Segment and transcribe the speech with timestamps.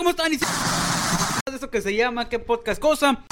[0.00, 0.32] ¿cómo están?
[0.32, 3.22] De eso que se llama ¿Qué podcast cosa?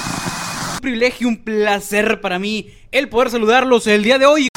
[0.75, 4.49] Un privilegio, un placer para mí el poder saludarlos el día de hoy.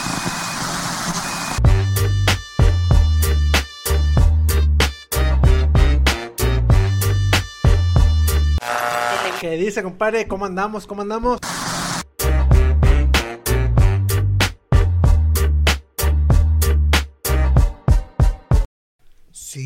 [9.39, 10.27] ¿Qué dice, compadre?
[10.27, 10.85] ¿Cómo andamos?
[10.85, 11.39] ¿Cómo andamos?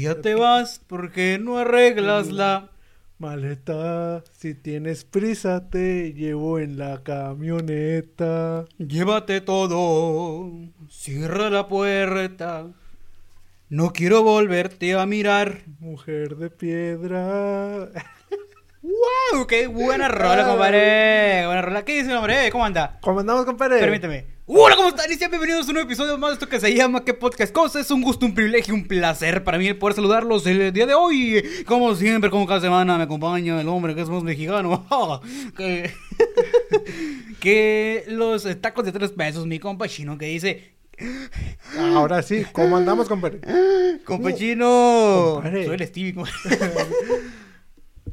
[0.05, 2.69] Ya te vas, ¿por qué no arreglas la
[3.17, 8.65] Maleta, si tienes prisa, te llevo en la camioneta.
[8.77, 10.51] Llévate todo,
[10.89, 12.67] cierra la puerta.
[13.69, 15.61] No quiero volverte a mirar.
[15.79, 17.89] Mujer de piedra.
[18.83, 19.47] ¡Wow!
[19.47, 21.47] ¡Qué buena rola, compadre!
[21.47, 21.83] Buena rola.
[21.83, 22.51] ¿Qué dice, hombre?
[22.51, 22.99] ¿Cómo anda?
[23.01, 23.79] ¿Cómo andamos, compadre?
[23.79, 24.34] Permíteme.
[24.47, 25.11] Hola, ¿cómo están?
[25.11, 27.51] Y sean bienvenidos a un nuevo episodio más de esto que se llama ¿Qué podcast
[27.51, 27.79] cosa?
[27.79, 31.43] Es un gusto, un privilegio, un placer para mí poder saludarlos el día de hoy.
[31.65, 34.85] Como siempre, como cada semana, me acompaña el hombre que es más mexicano.
[35.57, 35.91] que...
[37.39, 40.75] que los tacos de tres pesos, mi compa chino, que dice...
[41.79, 43.41] Ahora sí, ¿cómo andamos, compadre?
[44.05, 45.41] Compa chino.
[45.41, 46.13] Soy el Stevie,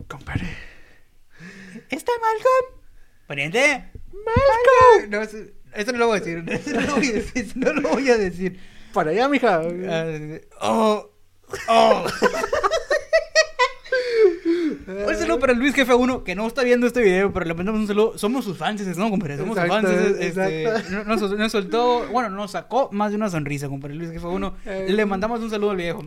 [0.08, 0.48] compadre.
[1.91, 2.80] ¿Está Malcolm?
[3.27, 3.91] ¿Pariente?
[4.25, 5.10] Malcolm.
[5.10, 6.45] No, eso no lo voy a decir.
[6.51, 7.53] Eso no lo voy a decir.
[7.55, 8.59] No lo voy a decir.
[8.92, 9.61] Para allá, mija.
[9.89, 10.06] Ah,
[10.61, 11.11] oh,
[11.69, 12.06] oh.
[14.87, 17.81] Un saludo para Luis Jefe 1 que no está viendo este video, pero le mandamos
[17.81, 18.19] un saludo.
[18.19, 19.37] Somos sus fans, ¿no, compadre?
[19.37, 20.17] Somos Exacto, sus fans.
[20.20, 23.95] Este, nos, nos soltó, bueno, nos sacó más de una sonrisa, compadre.
[23.95, 24.56] Luis Jefe 1.
[24.67, 24.87] Eh.
[24.91, 26.05] Le mandamos un saludo al viejo.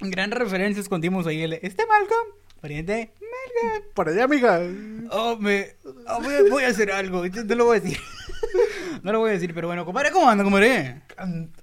[0.00, 1.42] Gran referencia escondimos ahí.
[1.42, 2.28] El, ¿Este Malcolm?
[2.60, 3.12] Pariente.
[3.20, 3.82] Malcolm.
[3.94, 4.60] Para allá, mija.
[5.10, 5.68] Oh, me.
[5.84, 7.24] oh, voy, a, voy a hacer algo.
[7.26, 7.98] No lo voy a decir.
[9.06, 11.00] No lo voy a decir, pero bueno, compadre, ¿cómo anda, compadre?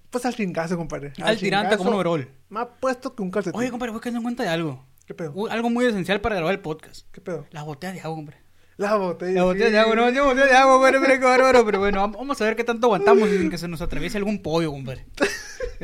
[0.09, 1.11] Pues al chingazo, compadre.
[1.22, 2.31] Al tirante como un overol.
[2.47, 3.59] Más puesto que un calcetín.
[3.59, 4.86] Oye, compadre, voy cayendo en cuenta de algo.
[5.05, 5.33] ¿Qué pedo?
[5.49, 7.05] Algo muy esencial para grabar el podcast.
[7.11, 7.45] ¿Qué pedo?
[7.52, 8.37] La botella de agua, hombre.
[8.78, 9.34] La botella.
[9.39, 9.72] La botella sí.
[9.72, 11.66] de agua, no, la botella de agua, compadre, mira qué bárbaro.
[11.66, 14.42] Pero bueno, vam- vamos a ver qué tanto aguantamos sin que se nos atraviese algún
[14.42, 15.06] pollo, compadre.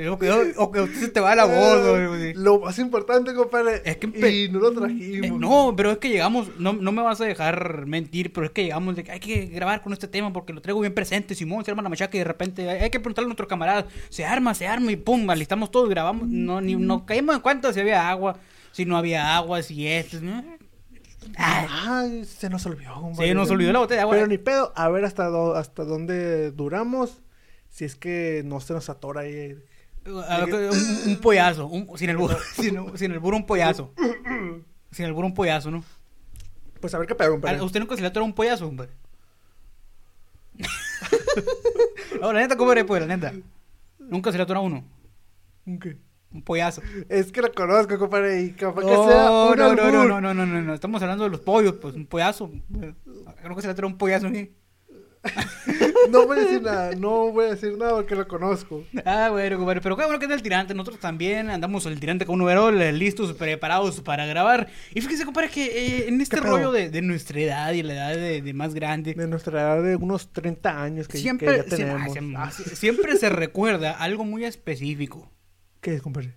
[0.09, 2.33] O que, o que usted se te va la voz, güey.
[2.33, 3.81] Lo más importante, compadre.
[3.83, 5.39] Es que Y no lo Eh, trajimos.
[5.41, 8.63] no, pero es que llegamos, no, no me vas a dejar mentir, pero es que
[8.63, 11.65] llegamos de que hay que grabar con este tema porque lo traigo bien presente, Simón,
[11.65, 14.23] se arma la machaca y de repente hay, hay que preguntarle a nuestro camarada, se
[14.23, 17.81] arma, se arma y pum, alistamos todos, grabamos, no, ni, no caímos en cuenta si
[17.81, 18.37] había agua,
[18.71, 20.45] si no había agua, si esto, ¿no?
[21.37, 23.27] Ay, Ay, se nos olvidó, compadre.
[23.29, 24.15] se nos olvidó la botella de agua.
[24.15, 27.21] Pero ni pedo, a ver hasta, do- hasta dónde duramos.
[27.69, 29.57] Si es que no se nos atora ahí.
[30.27, 33.93] A ver, un, un pollazo, un- sin el burro, sin, sin el burro un pollazo.
[34.91, 35.83] Sin el burro un pollazo, ¿no?
[36.81, 37.61] Pues a ver qué pedo, ¿A compadre.
[37.61, 38.89] usted nunca se le atora un pollazo, hombre?
[42.21, 43.33] no, la neta, ¿cómo eres, pues, la neta?
[43.99, 44.83] Nunca se le atora uno.
[45.81, 45.97] ¿Qué?
[46.31, 46.81] Un pollazo.
[47.09, 48.95] Es que lo conozco, compadre, y capaz que sea
[49.31, 50.07] un no, no, no, albur.
[50.07, 50.73] no, no, no, no, no.
[50.75, 52.51] Estamos hablando de los pollos, pues, un pollazo.
[53.41, 54.27] Creo que se le atora un pollazo.
[56.09, 58.85] No voy a decir nada, no voy a decir nada porque lo conozco.
[59.05, 59.81] Ah, bueno, compadre.
[59.81, 60.73] Pero qué bueno que es el tirante.
[60.73, 64.67] Nosotros también andamos el tirante con un overall, eh, listos, preparados para grabar.
[64.95, 68.15] Y fíjese, compadre, que eh, en este rollo de, de nuestra edad y la edad
[68.15, 71.63] de, de más grande, De nuestra edad de unos 30 años que, siempre, que ya
[71.65, 72.17] sie- tenemos.
[72.37, 75.29] ah, sie- siempre se recuerda algo muy específico.
[75.81, 76.35] ¿Qué es, compadre?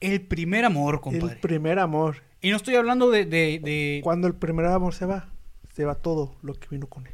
[0.00, 1.34] El primer amor, compadre.
[1.34, 2.22] El primer amor.
[2.40, 3.24] Y no estoy hablando de...
[3.24, 4.00] de, de...
[4.02, 5.28] Cuando el primer amor se va,
[5.74, 7.12] se va todo lo que vino con él.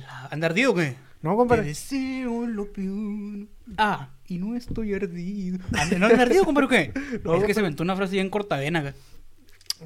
[0.00, 0.96] La- ¿Anda ardido o qué?
[1.22, 1.62] ¿No, Te compadre?
[1.64, 3.46] deseo lo peor.
[3.76, 5.58] Ah, y no estoy ardido.
[5.76, 6.92] Ah, ¿No anda ardido, compadre, o qué?
[7.24, 8.94] No, es que se aventó una frase bien cortavena, acá.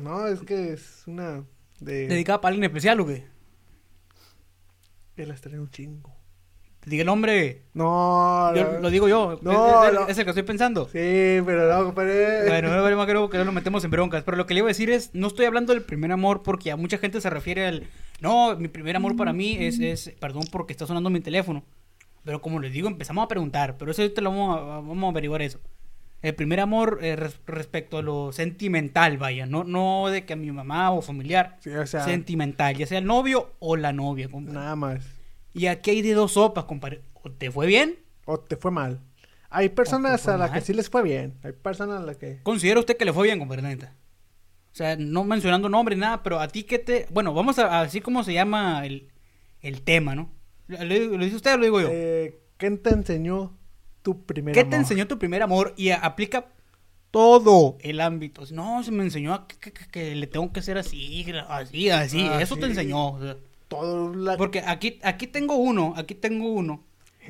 [0.00, 1.44] No, es que es una
[1.80, 2.08] de...
[2.08, 3.26] ¿Dedicada para alguien especial o qué?
[5.16, 6.13] Que la estrena un chingo.
[6.86, 7.62] Diga el nombre.
[7.72, 8.80] No, Yo- no.
[8.80, 9.38] lo digo yo.
[9.42, 10.08] No, es, es- no.
[10.08, 10.84] es el que estoy pensando.
[10.86, 12.46] Sí, pero no, compadre.
[12.48, 14.22] Bueno, no vale más que no, que no nos metemos en broncas.
[14.22, 16.70] Pero lo que le iba a decir es, no estoy hablando del primer amor porque
[16.70, 17.84] a mucha gente se refiere al...
[18.20, 21.64] No, mi primer amor para mí es, es perdón porque está sonando mi teléfono.
[22.24, 23.76] Pero como les digo, empezamos a preguntar.
[23.78, 25.60] Pero eso te lo vamos a, vamos a averiguar eso.
[26.22, 29.44] El primer amor eh, res- respecto a lo sentimental, vaya.
[29.44, 31.56] No, no de que a mi mamá o familiar.
[31.60, 34.58] Sí, o sea, Sentimental, ya sea el novio o la novia, compadre.
[34.58, 35.04] nada más.
[35.54, 37.00] Y aquí hay de dos sopas, compadre.
[37.22, 37.98] ¿O te fue bien?
[38.26, 39.00] O te fue mal.
[39.48, 41.38] Hay personas a las que sí les fue bien.
[41.44, 42.40] Hay personas a las que...
[42.42, 43.94] ¿Considera usted que le fue bien, compadre, la neta?
[44.72, 47.06] O sea, no mencionando nombre, nada, pero a ti que te...
[47.12, 49.08] Bueno, vamos a, a decir cómo se llama el,
[49.60, 50.32] el tema, ¿no?
[50.66, 51.88] ¿Lo, lo dice usted o lo digo yo?
[51.92, 53.56] Eh, ¿Quién te enseñó
[54.02, 54.70] tu primer ¿Qué amor?
[54.70, 55.72] te enseñó tu primer amor?
[55.76, 56.46] Y a- aplica
[57.12, 58.42] todo el ámbito.
[58.50, 62.26] No, se me enseñó a que, que- que- le tengo que hacer así, así, así.
[62.28, 62.70] Ah, Eso te sí.
[62.70, 63.10] enseñó.
[63.12, 63.36] o sea.
[63.74, 64.36] Todo la...
[64.36, 66.84] Porque aquí, aquí tengo uno, aquí tengo uno.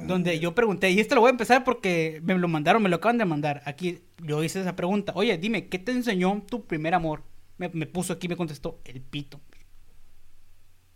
[0.07, 2.97] Donde yo pregunté, y esto lo voy a empezar porque me lo mandaron, me lo
[2.97, 3.63] acaban de mandar.
[3.65, 5.13] Aquí yo hice esa pregunta.
[5.15, 7.23] Oye, dime, ¿qué te enseñó tu primer amor?
[7.59, 9.41] Me, me puso aquí, me contestó, el pito.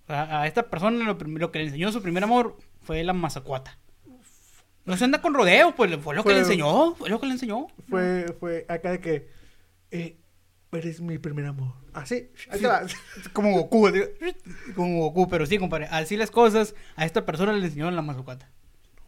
[0.09, 3.79] A, a esta persona lo, que le enseñó su primer amor fue la mazacuata.
[4.85, 7.33] No se anda con rodeo, pues fue lo que le enseñó, fue lo que le
[7.33, 7.67] enseñó.
[7.89, 9.29] Fue, fue acá de que.
[9.91, 10.18] Eh,
[10.73, 11.73] eres mi primer amor.
[11.95, 12.31] Así.
[12.51, 12.83] Ahí te va.
[13.33, 14.01] Como Goku, así,
[14.77, 15.87] como Goku, pero sí, compadre.
[15.91, 18.51] Así las cosas, a esta persona le enseñó la mazacuata.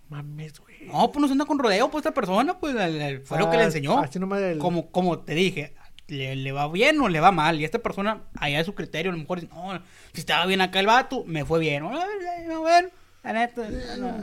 [0.09, 0.87] Mames, güey.
[0.89, 3.49] No, pues no se anda con rodeo, pues esta persona, pues al- al- fue lo
[3.51, 3.99] que le Ah, enseñó.
[4.01, 4.59] Así nomás el.
[4.59, 5.75] Como, como te dije,
[6.09, 7.61] le, le va bien o le va mal.
[7.61, 9.81] Y esta persona, allá es su criterio, a lo mejor dice, no,
[10.13, 11.85] si estaba bien acá el vato, me fue bien.
[11.85, 12.89] No, no, bueno,
[13.23, 13.69] la neta.
[13.99, 14.19] no.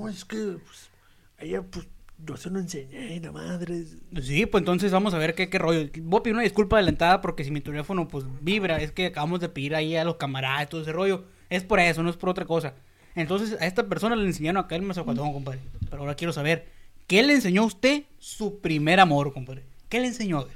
[0.00, 0.36] No, es que.
[0.36, 0.90] Pues,
[1.38, 1.86] ella, pues.
[2.26, 3.84] Yo se lo enseñé, la madre.
[4.22, 5.88] Sí, pues entonces vamos a ver qué, qué rollo.
[6.02, 9.40] Voy a pedir una disculpa adelantada porque si mi teléfono pues vibra, es que acabamos
[9.40, 11.24] de pedir ahí a los camaradas todo ese rollo.
[11.48, 12.74] Es por eso, no es por otra cosa.
[13.14, 15.60] Entonces a esta persona le enseñaron acá el mazacuatón, compadre.
[15.88, 16.66] Pero ahora quiero saber,
[17.06, 19.64] ¿qué le enseñó a usted su primer amor, compadre?
[19.88, 20.46] ¿Qué le enseñó?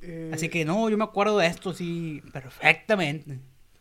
[0.00, 3.38] Eh, Así que no, yo me acuerdo de esto sí perfectamente.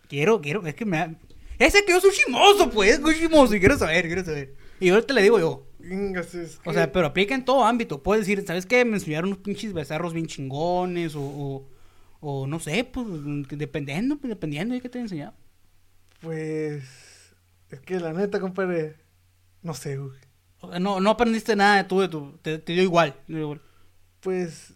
[0.10, 1.16] Quiero, quiero, es que me.
[1.60, 4.56] Ese que yo soy chimoso, pues, soy chimoso y quiero saber, quiero saber.
[4.80, 5.67] Y ahorita le digo yo,
[6.66, 8.04] O sea, pero aplica en todo ámbito.
[8.04, 8.84] Puedes decir, ¿sabes qué?
[8.86, 11.70] Me enseñaron unos pinches becerros bien chingones o, o,
[12.20, 13.06] o no sé, pues
[13.50, 15.34] dependiendo, pues, dependiendo de qué te enseñado.
[16.22, 16.84] Pues.
[17.70, 18.96] Es que la neta, compadre.
[19.62, 20.20] No sé, güey.
[20.60, 23.16] O sea, no, no aprendiste nada de tú, de tu, te, te dio igual.
[24.22, 24.74] Pues.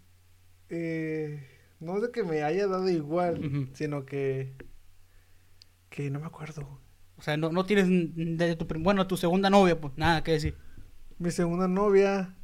[0.70, 1.48] Eh,
[1.80, 4.54] no es de que me haya dado igual, sino que.
[5.90, 6.80] Que no me acuerdo.
[7.18, 10.58] O sea, no, no tienes de tu, bueno, tu segunda novia, pues nada que decir.
[11.22, 12.36] Mi segunda novia.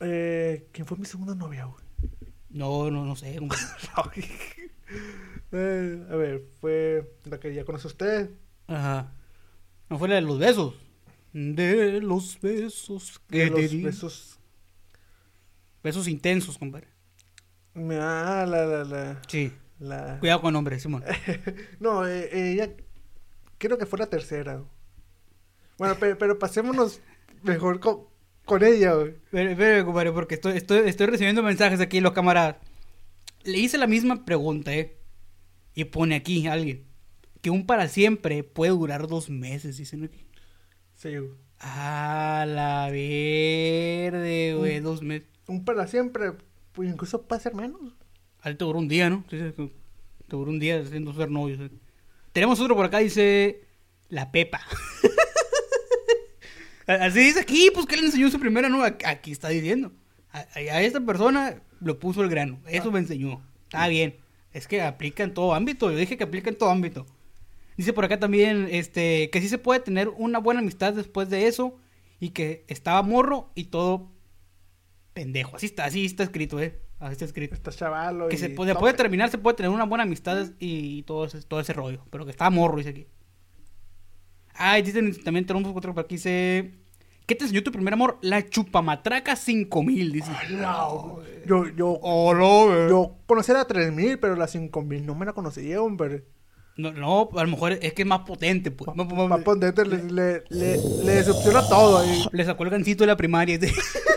[0.00, 1.84] Eh, ¿Quién fue mi segunda novia, güey?
[2.48, 3.38] No, no, no sé.
[5.52, 8.30] Eh, a ver, fue la que ya conoce usted.
[8.66, 9.12] Ajá.
[9.88, 10.74] No fue la de los besos.
[11.32, 13.82] De los besos que De los di.
[13.82, 14.38] besos.
[15.84, 16.88] Besos intensos, compadre.
[17.76, 19.22] Ah, la, la, la.
[19.28, 19.52] Sí.
[19.78, 20.18] la...
[20.18, 21.04] Cuidado con nombre, Simón.
[21.80, 22.70] No, eh, ella.
[23.58, 24.62] Creo que fue la tercera.
[25.78, 27.00] Bueno, pero, pero pasémonos
[27.42, 28.04] mejor con,
[28.44, 29.14] con ella, güey.
[29.32, 32.56] Espera, compadre, porque estoy, estoy, estoy recibiendo mensajes aquí, los camaradas.
[33.44, 34.96] Le hice la misma pregunta, ¿eh?
[35.74, 36.86] Y pone aquí alguien
[37.46, 40.26] que un para siempre puede durar dos meses, dicen aquí.
[40.96, 41.30] Sí, güey.
[41.60, 45.28] A la verde, güey, dos meses.
[45.46, 46.32] Un para siempre,
[46.72, 47.80] pues incluso puede ser menos.
[48.40, 49.24] Ahí te duró un día, ¿no?
[49.30, 49.52] Sí, sí,
[50.26, 51.60] Te duró un día haciendo ser novios.
[51.60, 51.70] ¿eh?
[52.32, 53.62] Tenemos otro por acá, dice
[54.08, 54.60] la Pepa.
[56.86, 58.96] Así dice aquí, pues que le enseñó su primera novia.
[59.06, 59.92] Aquí está diciendo.
[60.32, 62.60] A, a esta persona lo puso el grano.
[62.66, 63.42] Eso me enseñó.
[63.64, 64.16] Está bien.
[64.52, 65.90] Es que aplica en todo ámbito.
[65.90, 67.06] Yo dije que aplica en todo ámbito.
[67.76, 71.46] Dice por acá también este, que sí se puede tener una buena amistad después de
[71.46, 71.76] eso.
[72.20, 74.10] Y que estaba morro y todo
[75.12, 75.56] pendejo.
[75.56, 76.80] Así está, así está escrito, ¿eh?
[76.98, 77.54] Así está escrito.
[77.54, 78.28] Está chavalo.
[78.28, 81.60] Que y se puede, terminar, se puede tener una buena amistad y, todo ese, todo
[81.60, 82.04] ese rollo.
[82.10, 83.06] Pero que está morro, dice aquí.
[84.58, 86.72] Ay, dicen también tenemos otro por aquí, dice...
[87.26, 88.18] ¿Qué te enseñó tu primer amor?
[88.22, 90.30] La chupamatraca 5000, dice.
[91.44, 96.24] Yo, yo, Hola, yo conocía la 3000, pero la 5000 no me la conocía, hombre.
[96.76, 98.88] No, no, a lo mejor es que es más potente, pues.
[98.94, 102.24] Para ponerte, le, le, le, le decepciona todo ahí.
[102.30, 103.58] Le sacó el gancito de la primaria.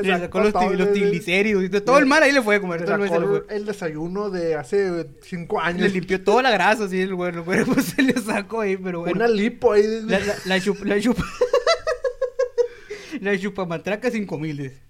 [0.00, 1.84] Le sacó los, todo, los le- triglicéridos.
[1.84, 2.80] Todo el mal ahí le fue a comer.
[2.80, 3.56] Le todo el sacó le fue.
[3.56, 5.92] el desayuno de hace 5 Le años.
[5.92, 7.10] limpió toda la grasa, así, el.
[7.10, 9.14] El güey pues, se le sacó ahí, pero bueno.
[9.16, 9.82] Una lipo ahí.
[10.06, 11.24] La, la, la chupa, la chupa.
[13.20, 14.82] la chupamatraca 5000, dice.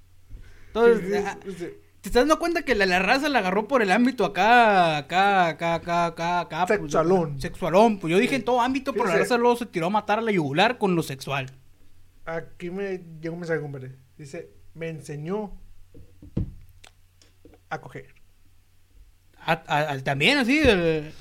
[0.69, 4.25] Entonces, ah, ¿te estás dando cuenta que la, la raza la agarró por el ámbito
[4.25, 6.67] acá, acá, acá, acá, acá, acá?
[6.67, 7.41] pues, Sexualón.
[7.41, 7.99] sexualón.
[7.99, 10.23] Pues yo dije en todo ámbito, pero la raza luego se tiró a matar a
[10.23, 11.51] la yugular con lo sexual.
[12.25, 13.97] Aquí me llegó un mensaje, compadre.
[14.17, 15.53] Dice, me enseñó
[17.69, 18.15] a coger.
[19.39, 21.13] A- a- al- también así, el-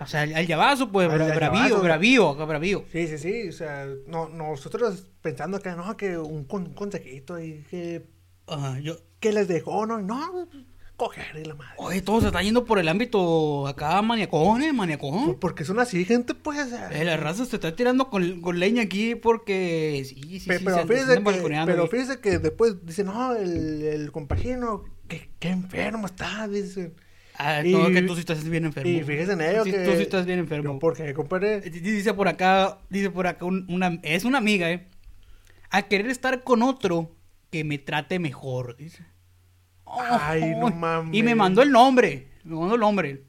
[0.00, 2.84] o sea, al, al llavazo, pues, Al- bravío, bravío, acá bravío.
[2.90, 3.48] Sí, sí, sí.
[3.48, 8.06] O sea, no, nosotros pensando que no, que un, un consejito y que,
[8.46, 10.48] Ajá, yo, que les dejó, no, no,
[11.00, 11.72] coger y la madre.
[11.78, 15.24] oye, todo se está yendo por el ámbito acá maniacón, eh, maniacón.
[15.24, 16.58] Pues porque son así, gente, pues.
[16.92, 20.50] Eh, la raza se está tirando con, con leña aquí porque sí, sí, sí.
[20.64, 25.48] Pero, fíjese que, balconeando pero fíjese que después dice, no, el, el compagino, qué, qué
[25.48, 26.94] enfermo está, dicen.
[27.42, 28.90] Ah, y- no, que tú sí estás bien enfermo.
[28.90, 29.78] Y fíjese en ello Sí, que...
[29.84, 30.78] Tú sí estás bien enfermo.
[30.78, 34.86] Porque, compadre, Eh, Dice por acá, dice por acá un- una, es una amiga, eh.
[35.70, 37.16] A querer estar con otro
[37.50, 39.04] que me trate mejor, dice.
[39.98, 41.14] Ay, no mames.
[41.16, 43.24] Y me mandó el nombre, me mandó el nombre.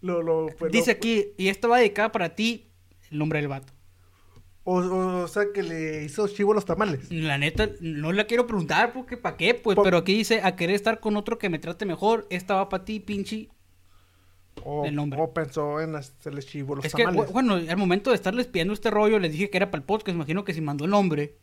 [0.00, 2.70] Lo, lo, pues, Dice lo- aquí, y esto va dedicada para ti,
[3.10, 3.72] el nombre del vato.
[4.64, 7.10] O, o, o sea, que le hizo chivo los tamales.
[7.10, 10.74] La neta, no la quiero preguntar porque para qué, pues, pero aquí dice, a querer
[10.76, 13.48] estar con otro que me trate mejor, esta va para ti, pinche.
[14.62, 15.20] O, El nombre.
[15.20, 17.22] o pensó en hacerle chivo los Es tamales.
[17.28, 19.84] bu- bueno, al momento de estarles pidiendo este rollo, les dije que era para el
[19.86, 21.38] podcast, imagino que si mandó el nombre,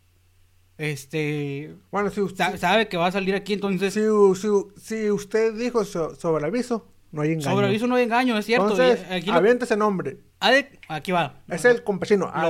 [0.77, 4.01] este, Bueno, si usted, sabe que va a salir aquí, entonces, si,
[4.35, 4.47] si,
[4.81, 7.51] si usted dijo so- sobre aviso, no hay engaño.
[7.51, 8.69] sobre aviso no hay engaño, es cierto.
[8.69, 10.17] y Entonces, aquí, lo- aviente ese nombre.
[10.51, 11.41] de- aquí va.
[11.47, 12.25] Es el compachino.
[12.25, 12.49] Lo Ah,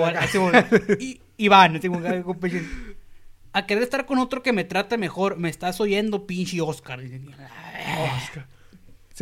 [1.37, 1.79] Iván,
[2.23, 2.65] compañero.
[3.53, 7.01] A querer estar con otro que me trate mejor, me estás oyendo, pinche Oscar.
[7.01, 8.47] Oscar.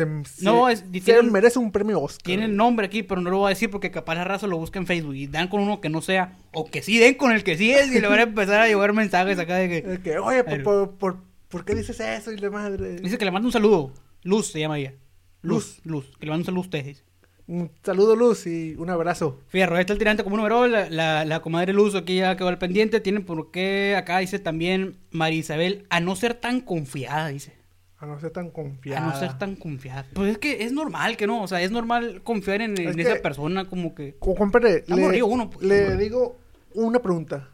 [0.06, 2.24] Se, se- No, es- se merece un premio Oscar.
[2.24, 4.58] Tiene el nombre aquí, pero no lo voy a decir porque capaz la raza lo
[4.58, 7.32] busca en Facebook y dan con uno que no sea, o que sí den con
[7.32, 9.70] el que sí es y le van a empezar a llevar mensajes acá de
[10.03, 10.20] que...
[10.20, 11.18] Oye, por, por, por,
[11.50, 12.32] ¿por qué dices eso?
[12.32, 12.96] Y la madre.
[12.98, 13.91] Dice que le manda un saludo.
[14.24, 14.94] Luz se llama ella.
[15.41, 16.12] Luz, Luz.
[16.20, 17.03] Que le manda un saludo a ustedes.
[17.48, 19.39] Un saludo, Luz, y un abrazo.
[19.48, 20.68] Fierro, ahí está el tirante como número.
[20.68, 23.00] La, la, la comadre Luz aquí ya quedó al pendiente.
[23.00, 27.59] Tienen por qué, acá dice también María Isabel, a no ser tan confiada, dice.
[28.00, 29.06] A no ser tan confiada.
[29.06, 30.06] A no ser tan confiada.
[30.13, 33.06] Pues es que es normal que no, o sea, es normal confiar en, en Es
[33.06, 34.15] esa persona como que...
[34.20, 36.39] Co- compadre, Está le, uno, pues, le digo
[36.74, 37.50] una pregunta.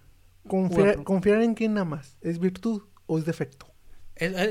[0.47, 1.03] Confiar.
[1.03, 2.17] ¿Confiar en quién nada más?
[2.21, 3.67] ¿Es virtud o es defecto?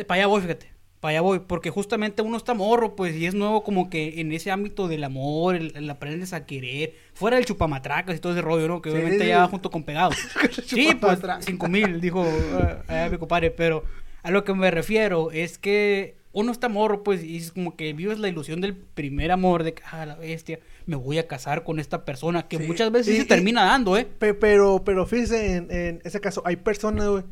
[0.07, 0.75] para allá voy, fíjate.
[1.01, 4.33] Para allá voy, porque justamente uno está morro, pues, y es nuevo como que en
[4.33, 8.43] ese ámbito del amor, el, el aprendes a querer, fuera del chupamatracas y todo ese
[8.43, 8.83] rollo, ¿no?
[8.83, 10.17] Que Sí, obviamente ya va junto con pegados.
[10.67, 13.85] sí, pues, cinco mil, dijo eh, allá mi compadre, pero
[14.25, 17.93] a lo que me refiero es que uno está morro, pues, y es como que
[17.93, 21.62] vives la ilusión del primer amor, de que, ah, la bestia, me voy a casar
[21.62, 24.04] con esta persona, que Sí, muchas veces y- se y- termina dando, ¿eh?
[24.04, 27.23] Pe- pero, pero fíjese, en, en ese caso, hay personas, güey.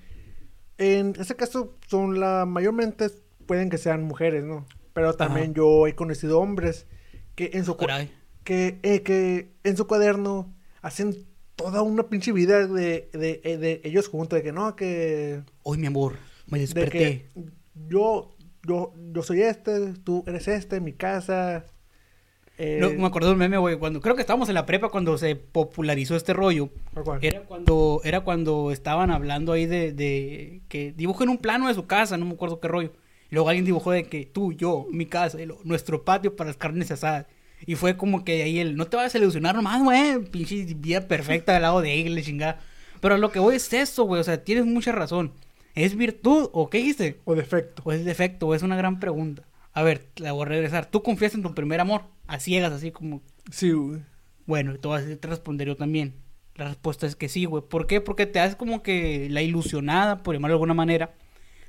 [0.78, 3.08] En ese caso, son la mayormente
[3.46, 4.66] pueden que sean mujeres, ¿no?
[4.92, 5.54] Pero también Ajá.
[5.56, 6.86] yo he conocido hombres
[7.34, 8.10] que en su Caray.
[8.44, 11.16] que, eh, que en su cuaderno hacen
[11.56, 15.78] toda una pinche vida de, de, eh, de ellos juntos, de que no, que Hoy,
[15.78, 16.16] mi amor,
[16.52, 16.90] me de desperté.
[16.90, 17.30] que
[17.74, 21.66] yo, yo, yo soy este, tú eres este, mi casa.
[22.58, 24.90] eh, No, me acuerdo de un meme, güey, cuando creo que estábamos en la prepa
[24.90, 26.70] cuando se popularizó este rollo.
[27.20, 31.86] Era cuando era cuando estaban hablando ahí de, de que dibujen un plano de su
[31.86, 32.92] casa, no me acuerdo qué rollo.
[33.30, 36.90] Y luego alguien dibujó de que tú, yo, mi casa, nuestro patio para las carnes
[36.90, 37.26] asadas.
[37.66, 41.06] Y fue como que ahí el, no te vas a ilusionar nomás, güey, pinche vida
[41.08, 42.60] perfecta al lado de él, chingada.
[43.00, 45.32] Pero lo que voy es eso, güey, o sea, tienes mucha razón.
[45.74, 47.20] ¿Es virtud o qué dijiste?
[47.24, 47.82] O defecto.
[47.84, 48.48] ¿O es defecto?
[48.48, 49.42] ¿O es una gran pregunta?
[49.72, 50.86] A ver, la voy a regresar.
[50.86, 52.02] ¿Tú confías en tu primer amor?
[52.26, 54.00] A ciegas, así como Sí, güey.
[54.46, 56.14] bueno, te vas a te responder yo también.
[56.56, 57.62] La respuesta es que sí, güey.
[57.66, 58.00] ¿Por qué?
[58.02, 61.14] Porque te haces como que la ilusionada, por llamarlo de alguna manera,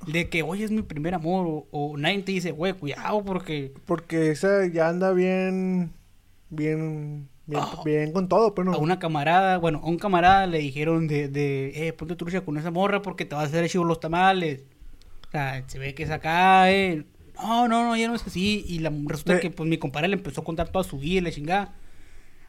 [0.06, 1.46] de que, oye, es mi primer amor.
[1.48, 3.72] O, o nadie te dice, güey, cuidado, porque.
[3.86, 5.90] Porque esa ya anda bien,
[6.50, 7.82] bien, bien, Ah.
[7.84, 8.76] bien con todo, pero no.
[8.76, 12.56] A una camarada, bueno, a un camarada le dijeron de, de eh, ponte trucha con
[12.58, 14.64] esa morra porque te vas a hacer chivo los tamales.
[15.28, 17.04] O sea, se ve que es acá, eh.
[17.36, 18.64] No, no, no, ya no es así.
[18.68, 21.20] Y la, resulta que, pues, mi compadre le empezó a contar toda su vida y
[21.22, 21.74] la chingada.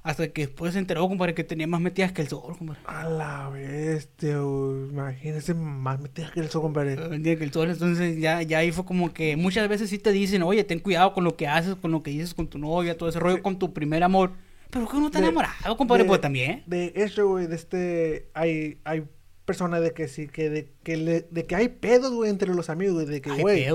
[0.04, 2.80] Hasta que después se enteró, compadre, que tenía más metidas que el sol, compadre.
[2.86, 4.90] A la bestia, güey.
[4.92, 6.96] Imagínese más metida que el sol, compadre.
[7.24, 10.44] Que el sol, entonces ya, ya ahí fue como que muchas veces sí te dicen,
[10.44, 13.10] oye, ten cuidado con lo que haces, con lo que dices con tu novia, todo
[13.10, 13.42] ese rollo, Sí.
[13.42, 14.34] con tu primer amor.
[14.75, 16.63] Pero que uno está De- enamorado, compadre, de- pues también.
[16.67, 19.05] De hecho, güey, de este, hay, hay
[19.46, 22.70] personas de que sí, que de que, le, de que hay pedos, güey, entre los
[22.70, 23.65] amigos, güey, de que, Hay güey,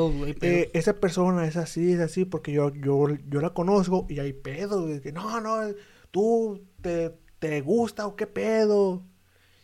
[0.42, 4.32] eh, esa persona es así, es así, porque yo, yo, yo la conozco y hay
[4.34, 5.56] pedos, güey, que no, no,
[6.10, 9.02] tú te, te gusta o qué pedo.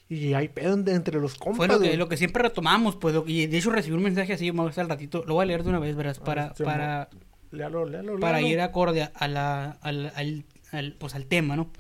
[0.09, 3.25] Y hay pedo entre, los compas, Fue lo que, lo que siempre retomamos, pues, lo-
[3.26, 5.69] y de hecho recibí un mensaje así, más al ratito, lo voy a leer de
[5.69, 7.09] una vez, verás, para, Ah, sí, para,
[7.50, 8.52] Léalo, léalo, para léalo.
[8.55, 11.71] ir acorde a, a la, al, al- al, pues, al tema, ¿no?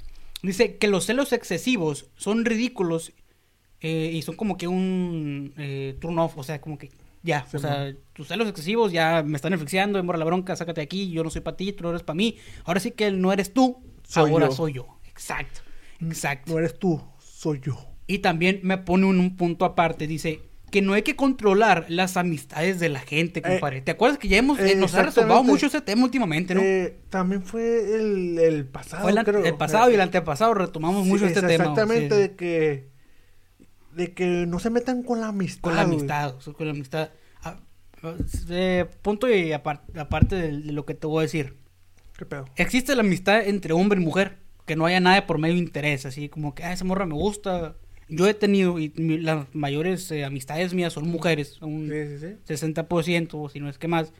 [0.42, 3.12] Dice que los celos excesivos son ridículos
[3.80, 6.90] eh, y son como que un eh, turn off, o sea, como que
[7.22, 10.80] ya, Sí, o sea, tus celos excesivos ya me están asfixiando, demora la bronca, sácate
[10.80, 12.36] de aquí, yo no soy para ti, tú no eres para mí.
[12.64, 14.52] Ahora sí que no eres tú, Soy ahora yo.
[14.52, 14.98] soy yo.
[15.04, 15.60] Exacto,
[16.00, 16.52] exacto.
[16.52, 17.76] No eres tú, soy yo.
[18.06, 22.16] Y también me pone un, un punto aparte, dice que no hay que controlar las
[22.16, 23.80] amistades de la gente, compadre.
[23.82, 25.42] ¿Te acuerdas que ya hemos, eh, eh, nos ha exactamente.
[25.44, 26.60] mucho ese tema últimamente, ¿no?
[26.60, 29.44] Eh, también fue el, el pasado, Fue el, creo.
[29.44, 31.64] el pasado y el Eh, antepasado retomamos sí, mucho este es- tema.
[31.64, 32.20] Exactamente, sí.
[32.22, 32.88] de que
[33.94, 35.62] de que no se metan con la amistad.
[35.62, 37.10] Con la amistad, o sea, con la amistad.
[37.42, 37.56] Ah,
[38.50, 41.56] eh, punto y apar- aparte de, de lo que te voy a decir.
[42.18, 42.44] ¿Qué pedo?
[42.56, 46.04] Existe la amistad entre hombre y mujer, que no haya nada por medio de interés,
[46.06, 47.76] así como que, ah, esa morra me gusta.
[48.08, 52.54] Yo he tenido, y las mayores eh, amistades mías son mujeres, un Sí, sí, sí.
[52.54, 54.12] 60%, o si no es que más.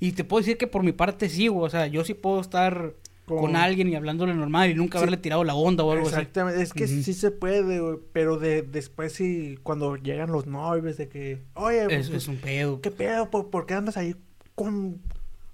[0.00, 2.40] Y te puedo decir que por mi parte sí, güey, o sea, yo sí puedo
[2.40, 2.94] estar
[3.26, 6.16] Con- con alguien y hablándole normal y nunca haberle tirado la onda o algo así.
[6.16, 10.96] Exactamente, es que sí se puede, güey, pero de, después sí, cuando llegan los novios
[10.96, 12.80] de que, oye, Es, pues, es un pedo.
[12.80, 13.30] ¿qué pedo?
[13.30, 14.16] ¿Por, por qué andas ahí
[14.54, 15.00] con...?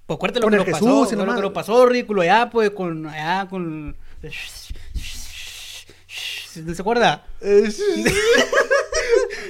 [0.07, 3.07] Pues acuérdate lo que lo Jesús pasó, lo que lo pasó ridículo allá, pues, con,
[3.07, 3.97] allá, con...
[6.53, 7.27] ¿Se acuerda?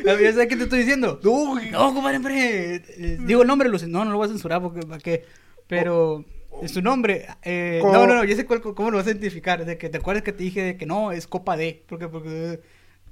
[0.04, 1.20] ¿Ya sabes qué te estoy diciendo?
[1.22, 1.60] No.
[1.70, 2.76] No, compadre, hombre.
[2.76, 5.24] eh, Digo el nombre, no, no lo voy a censurar porque para qué.
[5.66, 6.24] Pero
[6.62, 7.26] es su nombre.
[7.42, 9.64] eh, no, no, no, yo sé cuál, cómo lo vas a identificar.
[9.64, 11.84] De que te acuerdas que te dije de que no, es Copa D.
[11.88, 12.60] Porque, porque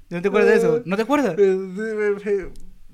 [0.09, 0.81] ¿No te acuerdas de eso?
[0.85, 1.35] ¿No te acuerdas?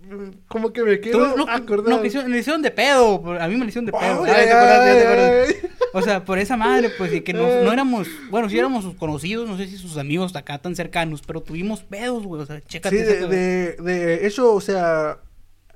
[0.09, 1.89] Eh, eh, eh, Como que me quiero no, acordar.
[1.95, 3.23] no, que hicieron, me hicieron de pedo.
[3.39, 4.23] A mí me lo hicieron de pedo.
[4.23, 5.55] Ay, ay, ay.
[5.93, 8.95] O sea, por esa madre, pues, y que no, no éramos, bueno, sí éramos sus
[8.95, 12.61] conocidos, no sé si sus amigos acá tan cercanos, pero tuvimos pedos, güey, o sea,
[12.61, 12.97] chécate.
[12.97, 15.19] Sí, de, de, de hecho, o sea,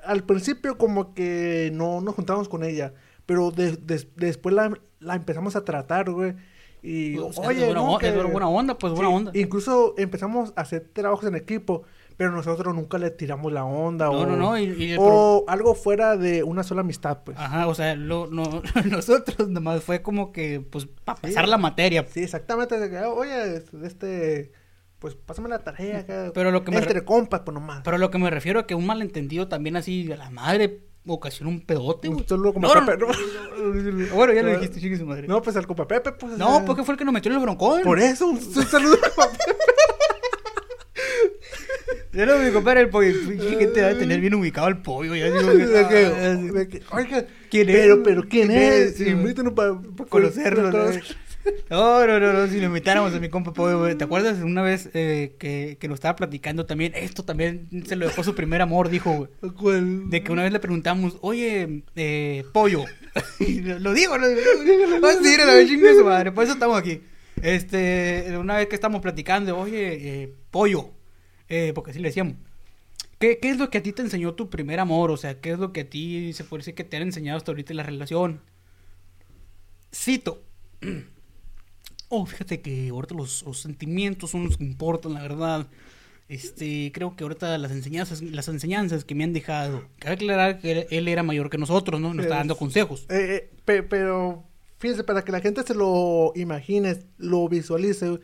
[0.03, 2.93] al principio como que no nos juntábamos con ella,
[3.25, 6.33] pero de- de- después la, la empezamos a tratar, güey.
[6.83, 7.97] Y, oye, es buena, ¿no?
[7.99, 9.31] que- es buena onda, pues, buena Sí, onda.
[9.35, 11.83] Incluso empezamos a hacer trabajos en equipo,
[12.21, 15.43] pero nosotros nunca le tiramos la onda No, o, no, no, y- y el o
[15.47, 17.35] algo fuera de una sola amistad, pues.
[17.39, 18.61] Ajá, o sea, lo, no,
[18.91, 21.21] nosotros nomás fue como que, pues, para Sí.
[21.29, 22.05] pasar la materia.
[22.07, 22.79] Sí, exactamente.
[22.79, 24.51] de que, oye, este,
[24.99, 26.31] pues pásame la tarea acá.
[26.31, 27.81] Pero lo que me re- Entre compas, pues nomás.
[27.83, 31.49] Pero lo que me refiero a que un malentendido también así, a la madre, ocasiona
[31.49, 32.23] un pedote, güey.
[32.27, 34.15] Solo como No, no, Pepe, no.
[34.15, 35.27] Bueno, ya lo dijiste, chingue su madre.
[35.27, 36.37] No, pues al compa Pepe, pues.
[36.37, 37.81] No, porque fue el que nos metió en el broncón.
[37.81, 39.55] Por eso, un, un saludo al compa Pepe.
[42.13, 43.13] Ya lo mi compadre, el pollo.
[43.27, 45.15] Pinche gente va a tener bien ubicado el pollo.
[45.15, 47.75] Ya digo que, que- ah, que, oiga, ¿Quién es?
[47.75, 48.99] pero, pero ¿quién, ¿Quién es?
[48.99, 49.07] es?
[49.07, 49.77] Invítanos para
[50.09, 50.71] conocerlo.
[50.71, 50.91] ¿no?
[51.71, 53.97] No, no, no, si lo invitáramos a mi compa Pollo.
[53.97, 56.91] ¿Te acuerdas una vez eh, que, que nos estaba platicando también?
[56.95, 59.81] Esto también se lo dejó su primer amor, dijo, güey.
[60.09, 62.85] De que una vez le preguntamos, oye, eh, Pollo.
[63.39, 64.41] Lo, lo digo, lo digo.
[65.01, 67.01] Vas a decir, la vez chingue su madre, por eso estamos aquí.
[67.41, 70.91] Este, una vez que estamos platicando, oye, eh, Pollo.
[71.51, 72.35] Eh, porque así le decíamos.
[73.19, 75.11] ¿Qué, ¿Qué es lo que a ti te enseñó tu primer amor?
[75.11, 77.37] O sea, ¿qué es lo que a ti se puede decir que te han enseñado
[77.37, 78.41] hasta ahorita en la relación?
[79.93, 80.41] Cito.
[82.13, 85.67] Oh, fíjate que ahorita los, los sentimientos son los que importan, la verdad.
[86.27, 89.85] Este, creo que ahorita las enseñanzas, las enseñanzas que me han dejado.
[89.97, 92.13] Cabe aclarar que él- era mayor que nosotros, ¿no?
[92.13, 93.05] Nos está dando consejos.
[93.09, 93.15] Eh,
[93.49, 94.43] eh, pe- pero,
[94.77, 98.19] fíjense, para que la gente se lo imagine, lo visualice,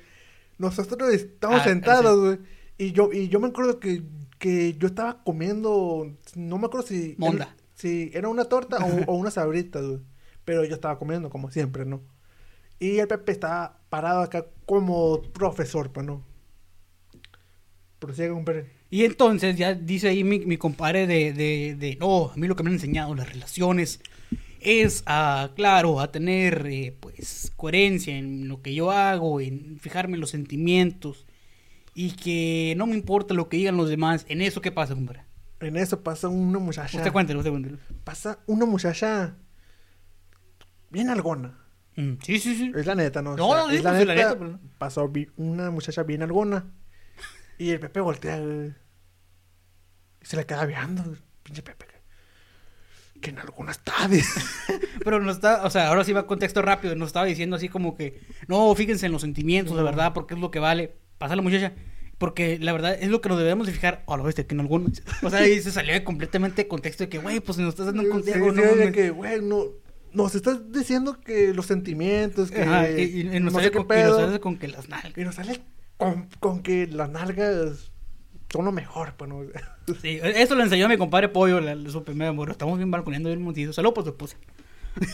[0.58, 2.40] nosotros estamos Ah, sentados, güey,
[2.78, 4.04] y yo, y yo me acuerdo que,
[4.40, 7.16] que yo estaba comiendo, no me acuerdo si...
[7.18, 7.46] Monda.
[7.46, 10.00] Era, si era una torta o, sabritas, güey,
[10.46, 12.02] pero yo estaba comiendo como siempre, ¿no?
[12.80, 16.24] Y el Pepe estaba parado acá como profesor, pues, ¿no?
[18.00, 18.72] Prosiga, compadre.
[18.90, 22.56] Y entonces ya dice ahí mi, mi compadre de, de, de, no, a mí lo
[22.56, 24.00] que me han enseñado las relaciones
[24.60, 30.16] es a, claro, a tener, eh, pues, coherencia en lo que yo hago, en fijarme
[30.16, 31.27] en los sentimientos
[32.00, 34.24] y que no me importa lo que digan los demás.
[34.30, 35.24] ¿En eso qué pasa, compadre?
[35.62, 36.96] En eso pasa una muchacha.
[36.96, 37.80] Usted cuéntelo, usted cuéntelo.
[38.04, 39.36] Pasa una muchacha
[40.92, 41.58] bien algona.
[41.96, 42.72] Mm, sí, sí, sí.
[42.76, 43.32] Es la neta, ¿no?
[43.32, 44.14] O No, sea, no, sí, es la pues, neta.
[44.16, 44.52] neta, pues.
[44.78, 46.72] Pasó vi- una muchacha bien algona.
[47.58, 48.38] Y el Pepe voltea.
[48.40, 48.76] Y
[50.22, 51.04] se le queda viendo.
[51.42, 51.86] Pinche Pepe.
[53.20, 54.08] que- en alguna está.
[54.08, 54.40] dice.
[55.04, 57.96] Pero no está, o sea, ahora sí va contexto rápido, nos estaba diciendo así como
[57.96, 60.96] que, no, fíjense en los sentimientos, de verdad, porque es lo que vale.
[61.18, 61.74] Pasa la muchacha,
[62.18, 64.62] porque la verdad es lo que nos debemos de fijar, a la bestia, que en
[64.62, 67.88] algún, o sea, ahí se salió completamente de contexto de que, güey, pues nos estás
[67.88, 68.92] dando un Sí, consejo, sí, no de mames.
[68.94, 69.64] que, güey, no.
[70.14, 72.62] Nos estás diciendo que los sentimientos, que.
[72.62, 74.20] Ajá, y, y- y nos no sale con, y nos pedo.
[74.26, 75.14] sale con que las nalgas.
[75.18, 75.62] Y nos sale
[75.98, 77.92] con, con que las nalgas
[78.52, 79.42] son lo mejor, pues, ¿no?
[80.02, 82.50] Sí, eso lo enseñó mi compadre Pollo, la, su primer amor.
[82.52, 83.72] Estamos bien balconeando bien montito.
[83.74, 84.38] Saludos por tu esposa.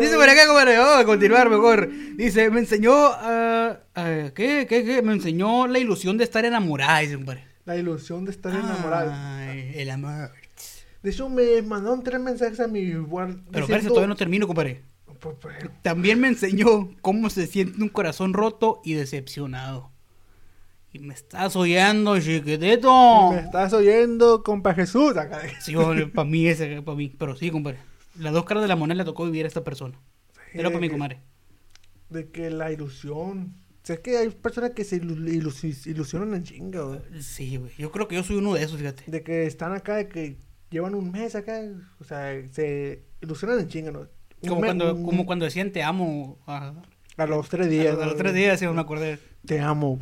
[0.00, 1.90] Dice por acá, compadre, vamos a continuar mejor.
[2.16, 5.02] Dice, me enseñó, ah, ah, ¿qué, qué, qué?
[5.02, 7.18] Me enseñó la ilusión de estar enamorada, dice.
[7.64, 9.10] La ilusión de estar enamorado.
[9.12, 10.30] Ay, el amor.
[11.02, 13.40] De hecho, me mandaron tres mensajes a mi WhatsApp.
[13.50, 14.82] Pero espérate, todavía no termino, compadre.
[15.18, 19.90] Pues, pues, También me enseñó cómo se siente un corazón roto y decepcionado.
[20.92, 23.32] Y me estás oyendo, chiquitito.
[23.32, 25.16] Me estás oyendo, compa Jesús.
[25.16, 25.40] Acá.
[25.60, 25.74] Sí,
[26.14, 27.12] para mí ese, para mí.
[27.18, 27.78] Pero sí, compadre.
[28.16, 29.98] Las dos caras de la moneda le tocó vivir a esta persona.
[30.58, 31.20] Pero para mi comadre.
[32.10, 33.54] De que la ilusión.
[33.82, 37.00] O sea, es que hay personas que se ilu- ilu- ilusionan en chinga, güey.
[37.22, 37.72] Sí, güey.
[37.76, 39.04] Yo creo que yo soy uno de esos, fíjate.
[39.10, 40.38] De que están acá, de que
[40.70, 41.60] llevan un mes acá.
[42.00, 44.06] O sea, se ilusionan en chinga, ¿no?
[44.48, 46.38] Como cuando, un- como cuando decían te amo.
[46.46, 46.72] A,
[47.16, 47.94] A los tres a días.
[47.94, 49.18] los, a los tres días, sí, me acordé.
[49.44, 49.98] Te amo.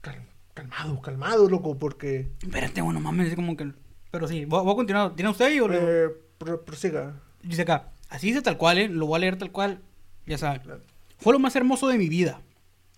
[0.00, 2.30] Cal- calmado, calmado, loco, porque.
[2.42, 3.72] Espérate, bueno, mames, es como que.
[4.10, 5.14] Pero sí, voy, voy a continuar.
[5.14, 6.08] ¿Tiene usted ahí o Eh,
[6.38, 7.20] pro- prosiga.
[7.42, 7.92] Dice acá.
[8.08, 8.88] Así dice tal cual, ¿eh?
[8.88, 9.80] Lo voy a leer tal cual.
[10.26, 10.62] Ya saben.
[10.62, 10.82] Claro.
[11.18, 12.40] Fue lo más hermoso de mi vida.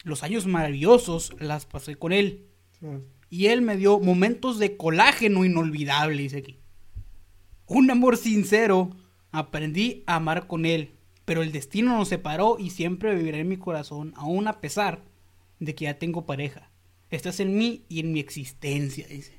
[0.04, 2.46] Los años maravillosos las pasé con él.
[3.30, 6.58] Y él me dio momentos de colágeno inolvidable, dice aquí.
[7.66, 8.90] Un amor sincero.
[9.30, 10.94] Aprendí a amar con él.
[11.24, 15.02] Pero el destino nos separó y siempre vivirá en mi corazón, aún a pesar
[15.60, 16.68] de que ya tengo pareja.
[17.10, 19.32] Estás en mí y en mi existencia, dice.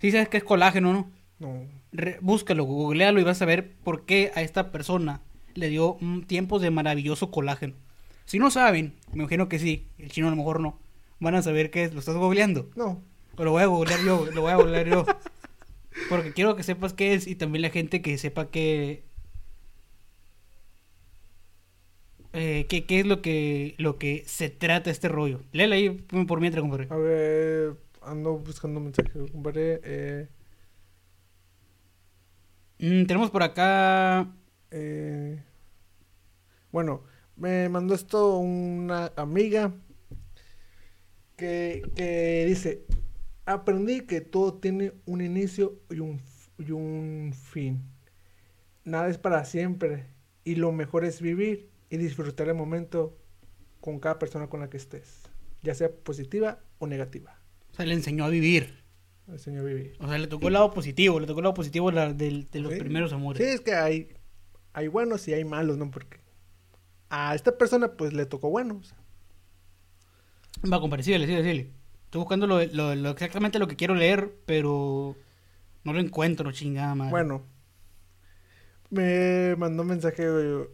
[0.00, 1.10] Sí sabes que es colágeno, ¿no?
[1.38, 1.62] No.
[1.92, 5.20] Re- búscalo, googlealo y vas a ver por qué a esta persona
[5.54, 7.74] le dio tiempos de maravilloso colágeno.
[8.24, 10.78] Si no saben, me imagino que sí, el chino a lo mejor no,
[11.20, 12.70] van a saber qué es, lo estás googleando.
[12.76, 13.02] No.
[13.36, 15.04] O lo voy a googlear yo, lo voy a googlear yo.
[16.08, 19.04] Porque quiero que sepas qué es y también la gente que sepa qué...
[22.32, 25.40] Eh, qué, qué es lo que, lo que se trata este rollo.
[25.52, 26.88] Léela ahí por mientras, compadre.
[26.90, 29.80] A ver, ando buscando un mensaje, compadre.
[29.84, 30.28] Eh,
[32.78, 34.28] Mm, tenemos por acá...
[34.76, 35.40] eh,
[36.72, 37.02] bueno,
[37.36, 39.72] me mandó esto una amiga
[41.36, 42.84] que, que dice,
[43.46, 46.20] aprendí que todo tiene un inicio y un,
[46.58, 47.82] y un fin.
[48.84, 50.06] Nada es para siempre
[50.44, 53.16] y lo mejor es vivir y disfrutar el momento
[53.80, 55.22] con cada persona con la que estés,
[55.62, 57.38] ya sea positiva o negativa.
[57.70, 58.82] O sea, le enseñó a vivir.
[59.26, 59.96] El señor vivir.
[60.00, 62.78] O sea, le tocó el lado positivo, le tocó el lado positivo de, los Sí.
[62.78, 63.42] primeros amores.
[63.42, 64.08] Sí, es que hay,
[64.74, 65.90] hay buenos y hay malos, ¿no?
[65.90, 66.20] Porque
[67.10, 68.78] a esta persona pues le tocó bueno.
[68.78, 68.98] o sea.
[70.72, 71.72] Va, síguele, síguele, síguele.
[72.06, 75.16] Estoy buscando lo, lo- lo- exactamente lo que quiero leer, pero
[75.84, 77.10] no lo encuentro, chingada madre.
[77.10, 77.46] Bueno,
[78.90, 80.26] me mandó un mensaje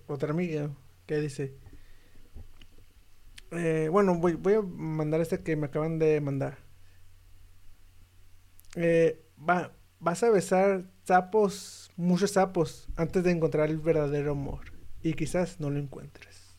[0.07, 0.71] otra amiga
[1.07, 1.55] que dice,
[3.53, 6.59] eh, bueno, voy, voy a mandar este que me acaban de mandar.
[8.77, 14.73] Eh, va, vas a besar sapos, muchos sapos, antes de encontrar el verdadero amor.
[15.03, 16.57] Y quizás no lo encuentres.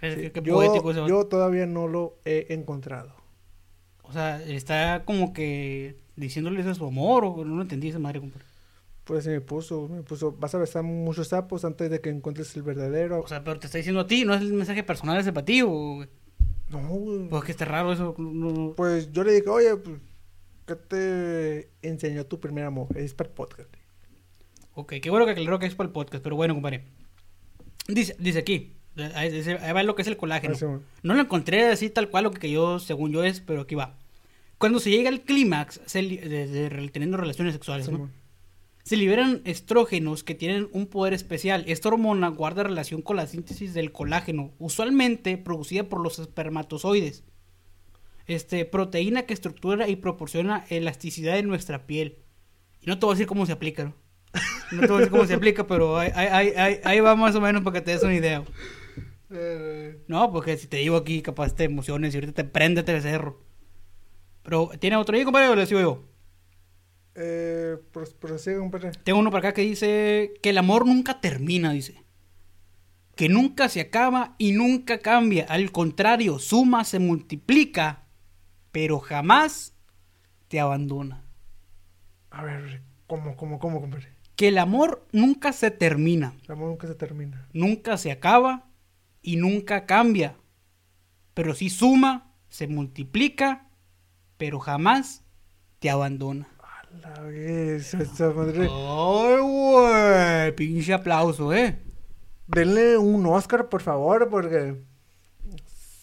[0.00, 1.08] Sí, qué, yo, poético ese vato.
[1.12, 3.14] yo todavía no lo he encontrado.
[4.02, 8.20] O sea, está como que diciéndoles a su amor, o no lo entendí esa madre,
[8.20, 8.44] compadre.
[9.04, 12.62] Pues me puso, me puso, vas a besar muchos sapos antes de que encuentres el
[12.62, 13.20] verdadero.
[13.20, 15.44] O sea, pero te está diciendo a ti, no es el mensaje personal ese para
[15.44, 16.04] ti, o...
[16.70, 17.28] no, güey.
[17.28, 18.14] Pues que está raro eso.
[18.18, 19.98] no- Pues yo le dije, oye, pues,
[20.66, 22.88] ¿qué te enseñó tu primer amor?
[22.96, 23.70] Es para el podcast.
[24.74, 26.84] Ok, qué bueno que aclaró que es para el podcast, pero bueno, compadre.
[27.88, 28.72] Dice, dice aquí,
[29.14, 30.54] ahí va lo que es el colágeno.
[30.54, 30.64] Sí.
[31.02, 33.98] No lo encontré así tal cual lo que yo, según yo es, pero aquí va.
[34.58, 35.80] Cuando se llega al clímax
[36.92, 37.98] teniendo relaciones sexuales, Sí, ¿no?
[37.98, 38.12] bueno.
[38.84, 41.64] se liberan estrógenos que tienen un poder especial.
[41.66, 47.24] Esta hormona guarda relación con la síntesis del colágeno, usualmente producida por los espermatozoides.
[48.28, 52.18] Este, proteína que estructura y proporciona elasticidad en nuestra piel.
[52.80, 53.94] Y no te voy a decir cómo se aplica, ¿no?
[54.70, 57.40] No te voy a decir cómo se aplica, pero ahí, ahí, ahí- va más o
[57.40, 58.42] menos para que te des una idea.
[60.08, 63.42] No, porque si te digo aquí, capaz te emociones y ahorita te prende el cerro.
[64.42, 66.08] Pero, ¿tiene otro ahí, compadre, o le sigo yo?
[67.14, 68.92] eh, pros- prosigue, compadre.
[69.04, 72.02] Tengo uno para acá que dice que el amor nunca termina, dice.
[73.14, 75.44] Que nunca se acaba y nunca cambia.
[75.48, 78.04] Al contrario, suma, se multiplica,
[78.70, 79.74] pero jamás
[80.48, 81.22] te abandona.
[82.30, 84.08] A ver, ¿cómo, cómo, cómo, compadre?
[84.36, 87.46] Que el amor nunca se termina, El amor nunca se termina.
[87.52, 88.68] nunca se acaba
[89.20, 90.36] y nunca cambia.
[91.34, 93.68] Pero sí suma, se multiplica,
[94.36, 95.22] pero jamás
[95.78, 96.48] te abandona.
[96.60, 98.68] A la vez, esa madre.
[98.70, 100.54] ¡Ay, güey!
[100.56, 101.78] Pinche aplauso, ¿eh?
[102.46, 104.76] Denle un Oscar, por favor, porque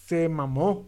[0.05, 0.87] se mamó.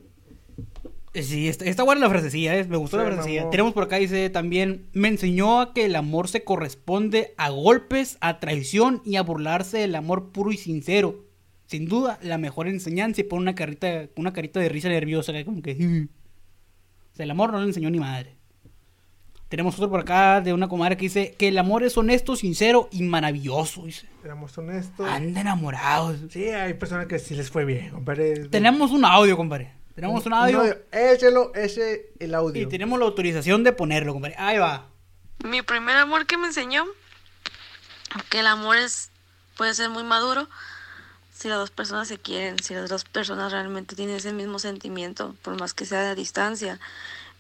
[1.14, 2.66] Eh, Sí, está, está buena la frasecilla, ¿eh?
[2.66, 3.50] me gustó la frasecilla.
[3.50, 8.18] Tenemos por acá, dice también, me enseñó a que el amor se corresponde a golpes,
[8.22, 11.26] a traición y a burlarse del amor puro y sincero.
[11.66, 15.46] Sin duda, la mejor enseñanza y pone una carita, una carita de risa nerviosa, que
[15.46, 15.72] como que...
[15.72, 18.36] O sea, el amor no le enseñó ni madre.
[19.52, 22.88] Tenemos otro por acá de una comadre que dice que el amor es honesto, sincero
[22.90, 23.86] y maravilloso.
[23.86, 24.08] Dice.
[24.22, 25.06] Seamos honestos.
[25.06, 26.20] Anda enamorados.
[26.30, 28.48] Sí, hay personas que sí les fue bien, compadre.
[28.48, 29.81] Tenemos un audio, compadre.
[29.96, 30.64] Tenemos un audio.
[30.92, 32.64] Échelo, ese el audio.
[32.64, 34.36] Y tenemos la autorización de ponerlo, compadre.
[34.38, 34.88] Ahí va.
[35.44, 36.86] Mi primer amor que me enseñó
[38.30, 39.10] que el amor es
[39.58, 40.48] puede ser muy maduro
[41.42, 45.36] si las dos personas se quieren, si las dos personas realmente tienen ese mismo sentimiento,
[45.42, 46.80] por más que sea de distancia,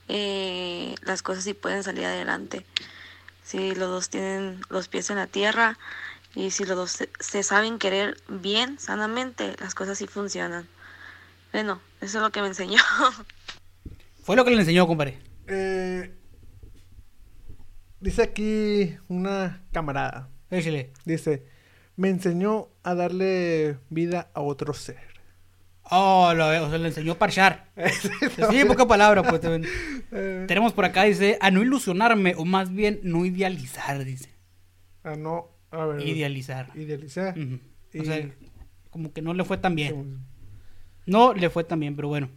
[0.07, 2.65] eh, las cosas sí pueden salir adelante.
[3.43, 5.77] Si los dos tienen los pies en la tierra
[6.33, 10.67] y si los dos se, se saben querer bien, sanamente, las cosas sí funcionan.
[11.51, 12.77] Bueno, eso es lo que me enseñó.
[14.23, 15.17] Fue lo que le enseñó, compadre.
[15.47, 16.13] Eh,
[17.99, 20.29] dice aquí una camarada.
[20.49, 20.91] Échale.
[21.05, 21.45] Dice,
[21.95, 24.99] me enseñó a darle vida a otro ser.
[25.93, 27.69] Oh, lo, o sea, le enseñó a parchar.
[28.49, 29.41] sí, poca palabra, pues.
[29.41, 29.71] también.
[30.13, 34.29] Eh, Tenemos por acá, dice, a no ilusionarme, o más bien no idealizar, dice.
[35.03, 36.69] a no, a ver, Idealizar.
[36.75, 37.33] idealizar.
[37.39, 38.29] O Y- sea,
[38.89, 40.19] como que no le fue tan bien.
[41.05, 42.29] No le fue tan bien, pero bueno.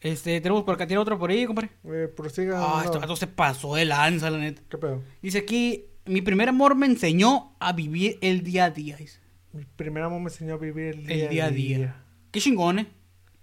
[0.00, 1.70] Este, tenemos por acá, tiene otro por ahí, compadre.
[1.84, 2.58] Eh, prosiga.
[2.60, 2.84] Ah, no.
[2.84, 4.62] este vato se pasó de lanza, la neta.
[4.68, 5.02] ¿Qué pedo?
[5.20, 8.96] Dice aquí, mi primer amor me enseñó a vivir el día a día.
[8.96, 9.18] dice.
[9.52, 12.04] Mi primer amor me enseñó a vivir el día, El día a día.
[12.30, 12.86] Qué chingón, ¿eh?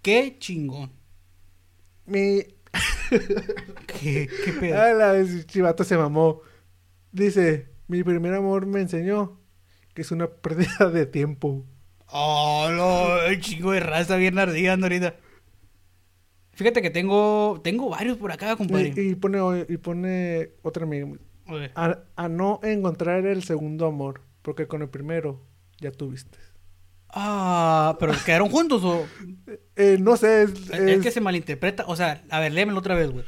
[0.01, 0.91] Qué chingón.
[2.05, 2.43] Mi...
[3.87, 4.81] Qué, qué pedo.
[4.81, 6.41] Ah, la chivato se mamó.
[7.11, 9.39] Dice, mi primer amor me enseñó
[9.93, 11.65] que es una pérdida de tiempo.
[12.17, 15.15] Oh, no, el chingo de raza bien ardida ahorita.
[16.53, 18.93] Fíjate que tengo, tengo varios por acá, compadre.
[18.95, 21.07] Y, y pone, y pone otra amiga.
[21.75, 21.83] A.
[21.85, 25.45] A, a no encontrar el segundo amor, porque con el primero
[25.79, 26.37] ya tuviste.
[27.09, 29.05] Ah, pero quedaron juntos o
[29.75, 31.83] Eh, no sé, es, es, es que se malinterpreta.
[31.87, 33.25] O sea, a ver, léemelo otra vez, güey.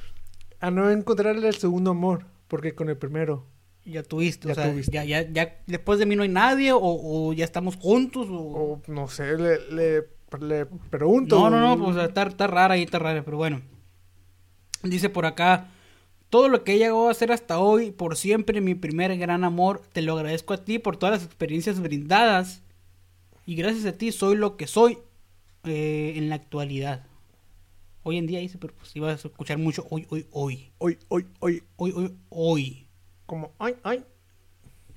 [0.61, 3.45] a no encontrar el segundo amor, porque con el primero.
[3.87, 4.91] Ya tuviste, Ya o sea, tuviste.
[4.91, 8.35] Ya, ya, ya después de mí no hay nadie o, o ya estamos juntos o...
[8.35, 10.07] O no sé, le, le,
[10.41, 11.39] le pregunto.
[11.39, 13.61] No, no, no, pues está, está rara ahí, está rara, pero bueno.
[14.83, 15.69] Dice por acá,
[16.29, 19.81] todo lo que he llegado a hacer hasta hoy, por siempre, mi primer gran amor,
[19.93, 22.63] te lo agradezco a ti por todas las experiencias brindadas.
[23.45, 24.97] Y gracias a ti soy lo que soy
[25.63, 27.05] eh, en la actualidad.
[28.03, 30.71] Hoy en día dice, pero pues ibas a escuchar mucho hoy, hoy, hoy.
[30.77, 32.86] Hoy, hoy, hoy, Hoy, hoy, hoy.
[33.27, 34.03] Como, ay, ay.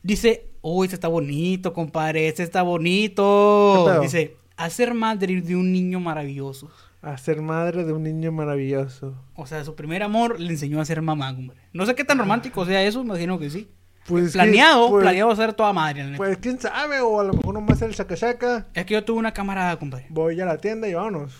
[0.03, 4.01] Dice, uy, este está bonito, compadre, este está ¿Qué bonito.
[4.01, 6.71] Dice, hacer madre de un niño maravilloso.
[7.03, 9.15] A ser madre de un niño maravilloso.
[9.35, 11.59] O sea, su primer amor le enseñó a ser mamá, hombre.
[11.73, 13.69] No sé qué tan romántico sea eso, imagino que sí.
[14.07, 16.05] Pues, planeado, ¿quién- pues, planeado ser toda madre.
[16.05, 16.17] la.
[16.17, 19.33] Pues quién sabe, o a lo mejor nomás el saca es que yo tuve una
[19.33, 20.07] camarada, compadre.
[20.09, 21.35] Voy a la tienda y vámonos.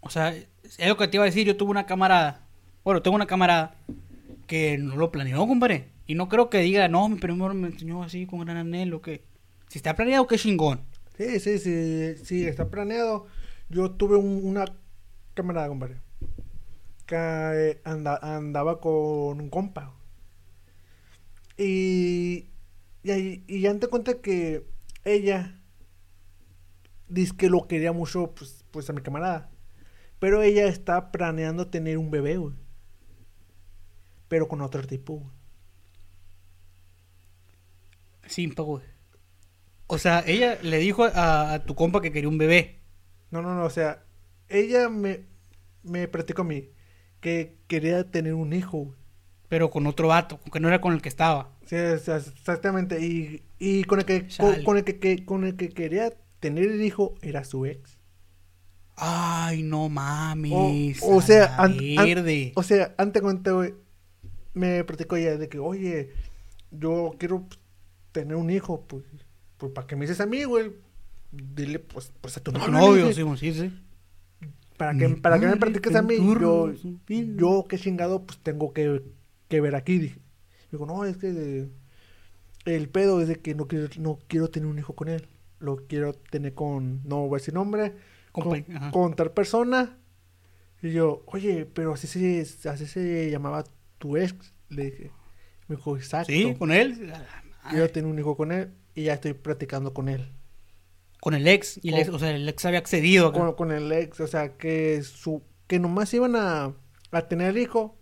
[0.00, 2.46] O sea, es lo que te iba a decir, yo tuve una camarada.
[2.84, 3.76] Bueno, tengo una camarada
[4.46, 5.91] que no lo planeó, compadre.
[6.06, 9.00] Y no creo que diga, no, mi primer amor me enseñó así con gran anhelo,
[9.02, 9.24] que...
[9.68, 10.82] Si está planeado, qué chingón.
[11.16, 13.26] Sí, sí, sí, sí, está planeado.
[13.70, 14.64] Yo tuve un- una
[15.34, 16.00] camarada, compadre.
[17.06, 19.94] Que eh, anda- andaba con un compa.
[21.56, 22.48] Y,
[23.04, 24.66] y, y ya te cuenta que
[25.04, 25.58] ella
[27.08, 29.50] dice que lo quería mucho, pues, pues a mi camarada.
[30.18, 32.54] Pero ella está planeando tener un bebé, güey.
[34.28, 35.41] Pero con otro tipo, güey.
[38.26, 38.80] Sin pago.
[39.86, 42.80] O sea, ella le dijo a, a tu compa que quería un bebé.
[43.30, 44.04] No, no, no, o sea,
[44.48, 45.26] ella me,
[45.82, 46.70] me platicó a mí
[47.20, 48.98] que quería tener un hijo, güey.
[49.48, 51.50] Pero con otro vato, que no era con el que estaba.
[51.66, 53.04] Sí, exactamente.
[53.04, 56.64] Y, y con el que con, con el que, que- con el que quería tener
[56.64, 57.98] el hijo era su ex.
[58.96, 61.00] Ay, no mames.
[61.02, 63.74] o sea, la an- o sea, antes cuando güey,
[64.54, 66.10] me platicó ella de que, oye,
[66.70, 67.46] yo quiero
[68.12, 69.04] tener un hijo, pues,
[69.56, 70.72] pues para que me dices a mí, güey,
[71.32, 73.12] dile pues, pues a tu novio.
[73.12, 73.72] sí, sí, sí.
[74.76, 76.72] para que, para que me platiques a mí, yo,
[77.08, 79.02] yo, qué chingado pues tengo que,
[79.48, 80.20] que ver aquí, dije.
[80.70, 81.68] Digo, no, es que
[82.64, 85.26] el pedo es de que no quiero, no quiero tener un hijo con él.
[85.58, 87.94] Lo quiero tener con, no voy a decir nombre,
[88.32, 89.98] con, con tal persona.
[90.82, 93.64] Y yo, oye, pero así se, así se llamaba
[93.98, 94.34] tu ex.
[94.68, 95.10] Le dije,
[95.68, 96.32] me dijo, exacto.
[96.32, 97.12] Sí, con él.
[97.70, 100.28] Quiero tener un hijo con él y ya estoy platicando con él.
[101.20, 101.78] Con el ex.
[101.82, 103.28] Y el ex, o sea, el ex había accedido.
[103.28, 103.38] acá.
[103.38, 106.74] Con, con el ex, o sea, que su que nomás iban a,
[107.12, 107.96] a tener hijo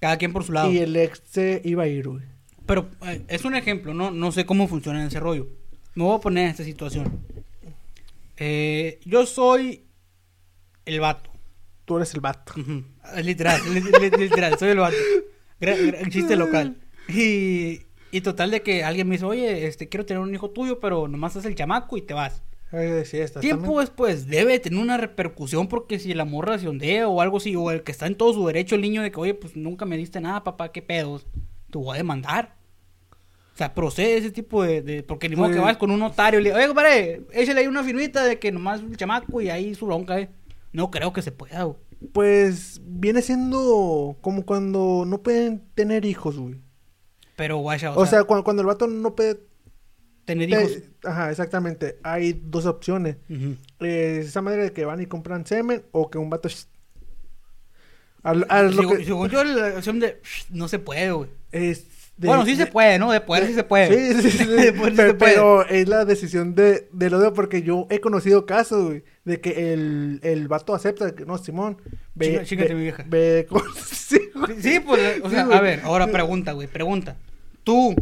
[0.00, 0.72] Cada quien por su lado.
[0.72, 2.24] y el ex se iba a ir, güey.
[2.66, 4.10] Pero eh, es un ejemplo, ¿no?
[4.10, 5.48] No sé cómo funciona ese rollo.
[5.94, 7.20] Me voy a poner en esta situación.
[8.36, 9.86] Eh, yo soy
[10.86, 11.30] el vato.
[11.84, 12.54] Tú eres el vato.
[13.22, 14.96] Literal, li- li- literal, soy el vato.
[15.60, 16.78] Gra- gra- chiste local.
[17.08, 17.82] Y,
[18.16, 21.08] y total de que alguien me dice, oye, este, quiero tener un hijo tuyo, pero
[21.08, 22.42] nomás haz el chamaco y te vas.
[22.72, 27.20] Eh, sí, Tiempo después debe tener una repercusión porque si la morra se ondea o
[27.20, 29.34] algo así, o el que está en todo su derecho el niño de que, oye,
[29.34, 31.26] pues nunca me diste nada, papá, qué pedos,
[31.70, 32.56] te voy a demandar.
[33.54, 34.82] O sea, procede ese tipo de...
[34.82, 37.66] de- porque ni modo que vas con un notario y le oye, compadre, échale ahí
[37.68, 40.28] una firmita de que nomás el chamaco y ahí su bronca, eh.
[40.72, 41.76] No creo que se pueda, güey.
[42.12, 46.56] Pues viene siendo como cuando no pueden tener hijos, güey.
[47.36, 49.40] Pero, guacha, o, O, sea, sea, cuando, cuando el vato no puede...
[50.24, 50.78] tener te- hijos...
[51.04, 51.98] Ajá, exactamente.
[52.02, 53.16] Hay dos opciones.
[53.80, 56.48] Eh, esa madre de que van y compran semen o que un vato...
[58.22, 60.20] Al, al lo Según, que- según yo, la opción de...
[60.50, 61.28] No se puede, güey.
[61.52, 63.10] es- de- bueno, sí de- se puede, ¿no?
[63.10, 64.12] De poder sí se puede.
[64.14, 65.32] Sí, sí, sí, De poder sí pero, se puede.
[65.34, 69.72] pero es la decisión de, del odio porque yo he conocido casos, güey, de que
[69.74, 71.76] el, el vato acepta que no, Simón,
[72.14, 73.04] ve, Chinga- chíngate ve- mi vieja.
[73.08, 74.62] ve con- sí, güey.
[74.62, 77.16] Sí, pues, o sea, a ver, ahora pregunta, güey, pregunta.
[77.64, 77.94] Tú,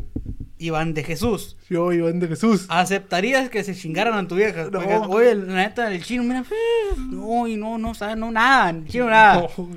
[0.59, 2.67] Iván de Jesús, Yo, Iván de Jesús.
[2.69, 4.65] ¿aceptarías que se chingaran a tu vieja?
[4.65, 4.71] No.
[4.73, 6.45] Porque, oye, la neta, el chino, mira,
[6.99, 9.49] no, y no, no, sabe, no, nada, el chino, nada.
[9.57, 9.69] No.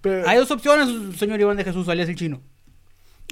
[0.00, 2.40] Pero- Hay dos opciones, señor Iván de Jesús, alias el chino.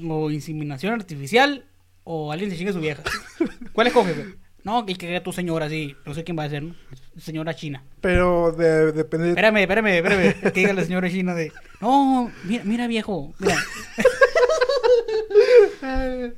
[0.06, 1.64] O inseminación artificial,
[2.02, 3.02] o alguien se chinga a su vieja.
[3.72, 4.16] ¿Cuál escoges?
[4.64, 6.74] No, que que tu señora, sí, no sé quién va a ser, ¿no?
[7.18, 7.84] Señora china.
[8.00, 9.28] Pero de- depende.
[9.28, 10.34] Espérame, espérame, espérame.
[10.40, 11.52] Que diga la señora china de.
[11.80, 13.34] No, mira, mira viejo.
[13.38, 13.56] Mira,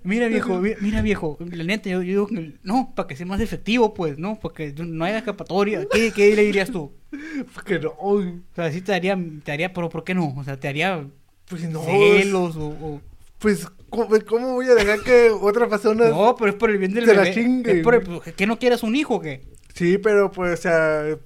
[0.03, 1.39] mira viejo, mi- mira viejo.
[1.41, 4.39] La neta, yo, yo digo que no, para que sea más efectivo, pues, ¿no?
[4.41, 5.87] Porque no haya escapatoria.
[5.91, 6.93] ¿Qué, qué le dirías tú?
[7.55, 8.29] Porque no, güey.
[8.29, 10.35] O sea, sí te daría, te daría, pero ¿por qué no?
[10.37, 11.07] O sea, te haría
[11.49, 11.83] Pues no.
[11.83, 13.01] celos o, o-
[13.39, 16.09] Pues, ¿cómo, cómo voy a dejar que otra persona.
[16.09, 17.35] No, pero es por el bien del Te la bebé.
[17.35, 18.21] chingue, Es por el- güey.
[18.37, 19.43] ¿Que no quieras un hijo o qué?
[19.75, 21.17] Sí, pero pues, o sea.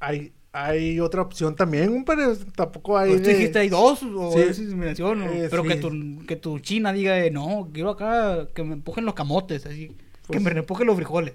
[0.00, 3.10] Hay, hay otra opción también, pero tampoco hay.
[3.10, 4.40] Pues tú dijiste hay dos o Sí.
[4.40, 5.80] es inseminación, o- Eh, pero que sí.
[5.80, 9.88] tu, que tu china diga, eh, no, quiero acá que me empujen los camotes, así,
[9.88, 11.34] que Pues- me empujen los frijoles.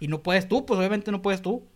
[0.00, 1.68] Y no puedes tú, pues obviamente no puedes tú.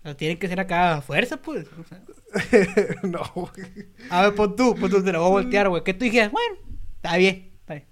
[0.00, 1.66] O sea, tienen que ser acá a fuerza, pues.
[1.78, 2.02] o sea.
[3.02, 3.86] no, güey.
[4.10, 5.84] A ver, pon tú, pon tú, te la voy a voltear, güey.
[5.84, 6.56] Que tú dijeras, bueno,
[6.96, 7.86] está bien, está bien,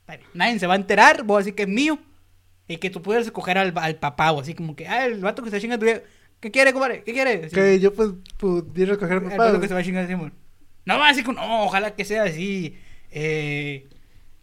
[0.00, 0.28] está bien.
[0.34, 1.98] Nadie se va a enterar, voy a decir que es mío.
[2.68, 5.42] Y que tú puedas escoger al, al papá, o así como que, ah, el vato
[5.42, 6.02] que tu vieja,
[6.40, 7.02] ¿Qué quiere, compadre?
[7.02, 7.48] ¿Qué quiere?
[7.48, 9.36] Que yo, pues, pudiera El papá.
[9.36, 9.60] vato güey.
[9.60, 10.32] que se va a chingar Simón.
[10.84, 12.78] No, así como, no, ojalá que sea así.
[13.10, 13.88] Eh,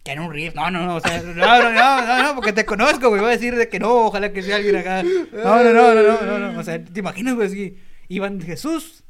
[0.04, 0.54] que en un riff.
[0.54, 3.20] No, no, no, o sea, no, no, no, no, porque te conozco, güey.
[3.20, 5.02] Voy a decir de que no, ojalá que sea alguien acá.
[5.02, 6.60] No, no, no, no, no, no, no.
[6.60, 7.48] O sea, ¿te imaginas, güey?
[7.48, 7.78] Así,
[8.08, 9.02] Iván Jesús,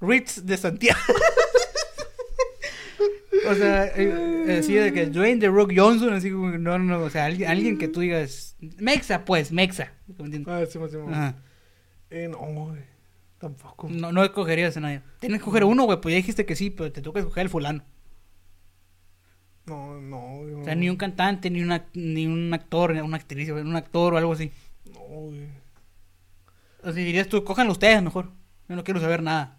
[0.00, 1.00] Ritz de Santiago.
[3.48, 7.10] o sea, eh, así de que Dwayne The Rock Johnson, así como, no, no, o
[7.10, 9.92] sea, alguien, alguien que tú digas, Mexa, pues, Mexa.
[10.46, 10.96] Ah, sí, sí, sí.
[11.10, 11.36] Ajá.
[12.16, 12.82] Eh, no, güey.
[13.38, 13.88] Tampoco.
[13.90, 15.02] No, no escogerías a nadie.
[15.18, 17.50] Tienes que escoger uno, güey, pues ya dijiste que sí, pero te toca escoger el
[17.50, 17.82] fulano.
[19.66, 20.54] No, no, güey.
[20.54, 23.76] O sea, ni un cantante, ni, una, ni un actor, ni una actriz, güey, un
[23.76, 24.52] actor o algo así.
[24.92, 25.48] No, güey.
[26.82, 28.30] O sea, dirías tú, cójanlo ustedes mejor.
[28.68, 29.58] Yo no quiero saber nada.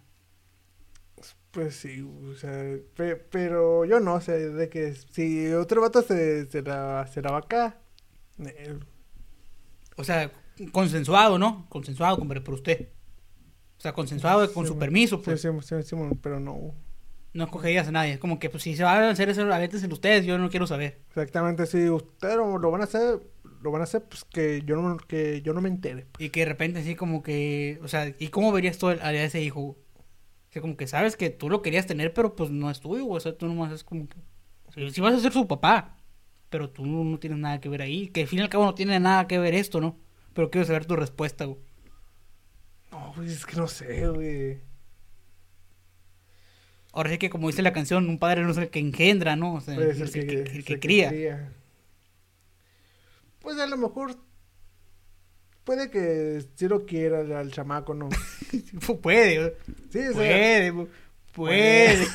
[1.50, 2.52] Pues sí, o sea,
[2.94, 7.22] pe- pero yo no, o sea, de que si otro vato se, se, la, se
[7.22, 7.78] la va acá,
[8.38, 8.78] eh,
[9.96, 10.30] O sea,
[10.72, 11.66] consensuado, ¿no?
[11.68, 12.88] Consensuado, compadre, por usted.
[13.78, 15.40] O sea, consensuado con Sí, su permiso, pues.
[15.42, 16.74] sí, sí, sí, pero no.
[17.34, 18.14] No escogerías a nadie.
[18.14, 20.66] Es como que, pues, si se van a hacer eso, avéntense ustedes, yo no quiero
[20.66, 20.98] saber.
[21.08, 23.20] Exactamente, si ustedes lo, lo van a hacer,
[23.62, 26.06] lo van a hacer, pues que yo no, que yo no me entere.
[26.18, 29.42] Y que de repente así como que, o sea, ¿y cómo verías tú a ese
[29.42, 29.60] hijo?
[29.60, 29.76] O
[30.50, 33.20] sea, como que sabes que tú lo querías tener, pero pues no es tuyo, o
[33.20, 34.16] sea, tú nomás es como que...
[34.74, 35.96] Si, si vas a ser su papá,
[36.50, 38.64] pero tú no, no tienes nada que ver ahí, que al fin y al cabo
[38.64, 39.98] no tiene nada que ver esto, ¿no?
[40.36, 41.58] Pero quiero saber tu respuesta, güey.
[42.92, 44.60] No, güey, es que no sé, güey.
[46.92, 49.54] Ahora sí que como dice la canción, un padre no es el que engendra, ¿no?
[49.54, 51.52] O sea, Puede es el que, que, el ser que cría.
[53.40, 54.16] Pues a lo mejor
[55.64, 58.10] puede que si lo quiera al, chamaco, ¿no?
[59.02, 59.52] puede, güey.
[59.90, 60.88] Sí, o sea, puede, güey.
[61.32, 62.06] puede,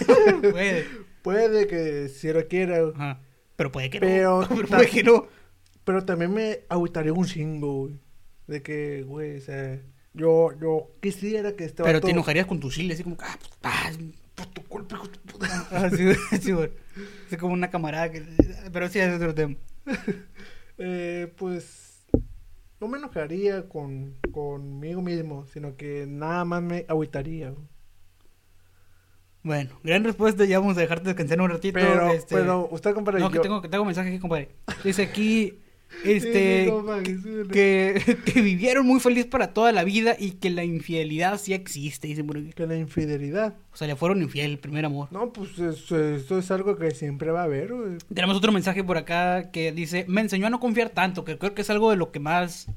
[0.51, 0.85] puede.
[1.23, 2.87] puede que si lo quiera.
[2.95, 3.19] Ajá.
[3.55, 4.47] Pero puede que Pero- no.
[4.55, 5.27] Pero puede que no.
[5.83, 8.10] Pero también me agüitaría un chingo, güey.
[8.51, 9.79] De que, güey, o sea,
[10.13, 13.37] yo, yo quisiera que este Pero vato- te enojarías con tu chile, así como, ah,
[13.39, 13.91] pues, ah,
[14.35, 15.67] Por tu culpa, hijo de tu puta.
[15.71, 16.03] Ah, sí,
[16.41, 16.69] sí, güey.
[17.31, 18.21] Es como una camarada que...
[18.73, 19.55] Pero sí, es otro tema.
[20.83, 22.07] Eh, pues
[22.79, 27.51] no me enojaría con conmigo mismo, sino que nada más me agüitaría.
[27.51, 27.67] güey.
[29.43, 30.43] Bueno, gran respuesta.
[30.45, 31.73] Ya vamos a dejarte descansar un ratito.
[31.79, 32.33] Pero, este...
[32.35, 34.49] pero usted, compadre, No, que yo- tengo, que tengo un mensaje aquí, compadre.
[34.83, 35.59] Dice aquí...
[36.03, 36.65] Este...
[37.05, 41.53] sí, que, que vivieron muy feliz para toda la vida y que la infidelidad sí
[41.53, 42.53] existe, dice por aquí.
[42.53, 43.55] que la infidelidad.
[43.73, 45.07] O sea, le fueron infiel el primer amor.
[45.11, 47.97] No, pues eso es algo que siempre va a haber, güey.
[48.13, 51.53] Tenemos otro mensaje por acá que dice, me enseñó a no confiar tanto, que creo
[51.53, 52.67] que es algo de lo que más...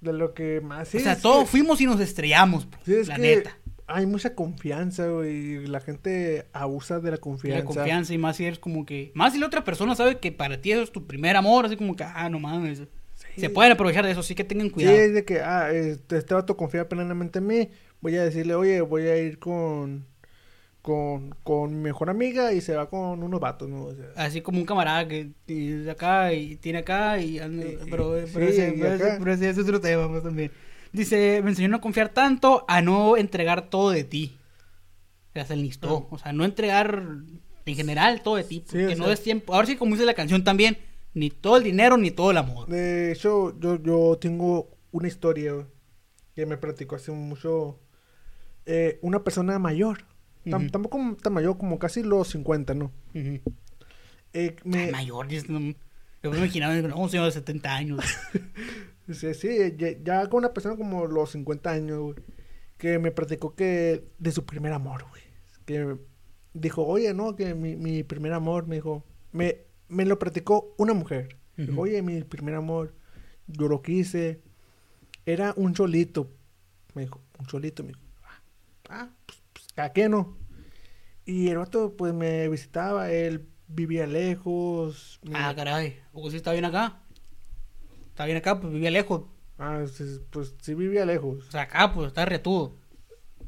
[0.00, 0.88] De lo que más...
[0.88, 3.58] sí, o sea, todos que- fuimos y nos estrellamos, pues, sí, es la que neta.
[3.88, 5.54] Hay mucha confianza, güey.
[5.54, 7.58] y La gente abusa de la confianza.
[7.60, 9.10] La confianza y más si eres como que...
[9.14, 11.76] Más si la otra persona sabe que para ti eso es tu primer amor, así
[11.76, 12.82] como que, ah, no mames.
[13.36, 14.96] Se pueden aprovechar de eso, sí que tengan Sí, cuidado.
[14.96, 17.68] es de que, ah, este, este vato confía plenamente en mí.
[18.00, 20.04] Voy a decirle, oye, voy a ir con,
[20.82, 23.84] con, con mi mejor amiga y se va con unos vatos, ¿no?
[23.84, 27.38] O sea, Así como un camarada que tiene acá y tiene acá y
[27.90, 29.16] pero, sí, pero, ese, y pero ese- acá.
[29.18, 30.50] pero ese es otro tema pues, también.
[30.92, 34.36] Dice, me enseñó a no confiar tanto, a no entregar todo de ti.
[35.34, 36.08] Se enlistó.
[36.10, 36.14] Ah.
[36.14, 37.02] O sea, no entregar
[37.64, 38.64] En general, todo de ti.
[38.66, 39.54] Sí, Porque no es tiempo.
[39.54, 40.78] Ahora sí, como dice la canción también,
[41.14, 42.66] ni todo el dinero ni todo el amor.
[42.68, 45.54] De hecho, yo, yo tengo una historia
[46.34, 47.78] que me platicó hace mucho.
[48.66, 50.04] eh, una persona mayor.
[50.50, 52.90] Tampoco tan mayor, como casi los 50, ¿no?
[54.32, 55.42] Eh, me- Ay, mayor, yo
[56.30, 58.00] me imaginaba, no, un señor de 70 años.
[59.12, 62.14] Sí, sí, ya, ya con una persona como los 50 años, güey,
[62.76, 65.22] que me platicó que de su primer amor, güey.
[65.64, 65.96] Que
[66.52, 70.92] dijo, oye, no, que mi, mi primer amor, me dijo, me, me lo platicó una
[70.94, 71.36] mujer.
[71.56, 71.80] Dijo, Ujú.
[71.82, 72.94] oye, mi primer amor,
[73.46, 74.40] yo lo quise,
[75.26, 76.30] era un cholito.
[76.94, 78.42] Me dijo, un cholito, me dijo, ah,
[78.90, 80.36] ah, pues, pues, ¿a qué no?
[81.24, 85.18] Y el vato, pues, me visitaba, él vivía lejos.
[85.22, 85.98] me- Ah, caray.
[86.12, 87.02] ¿O sí está bien acá?
[88.18, 89.22] Está bien acá, pues vivía lejos.
[89.60, 91.38] Ah, sí, pues sí vivía lejos.
[91.46, 92.74] O sea, acá, pues está reatudo.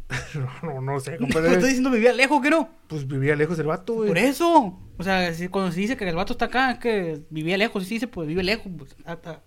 [0.62, 1.54] No, no, no sé, ¿Cómo compadre.
[1.54, 2.68] estoy diciendo vivía lejos, que no?
[2.86, 4.06] Pues vivía lejos el vato, güey.
[4.10, 4.78] Por eso.
[4.96, 7.82] O sea, si- cuando se dice que el vato está acá, es que vivía lejos.
[7.82, 8.70] Si se dice, pues vive lejos.
[8.78, 9.42] Pues, está-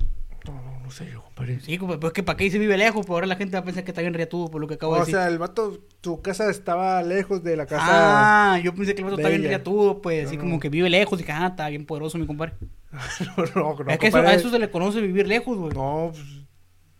[0.83, 1.59] No, no, no sé yo, compadre.
[1.61, 3.83] Sí, pues que para qué dice vive lejos, pues ahora la gente va a pensar
[3.83, 5.15] que está bien reatudo por lo que acabo de O decir.
[5.15, 8.53] sea, el vato, su casa estaba lejos de la casa.
[8.55, 9.57] Ah, yo pensé que el vato está bien Bella.
[9.57, 10.59] reatudo, pues así No, como no.
[10.59, 12.53] que vive lejos y que ah, está bien poderoso mi compadre.
[13.37, 15.73] no, no, no, es que eso, a eso se le conoce vivir lejos, güey.
[15.73, 16.11] ¿No, No,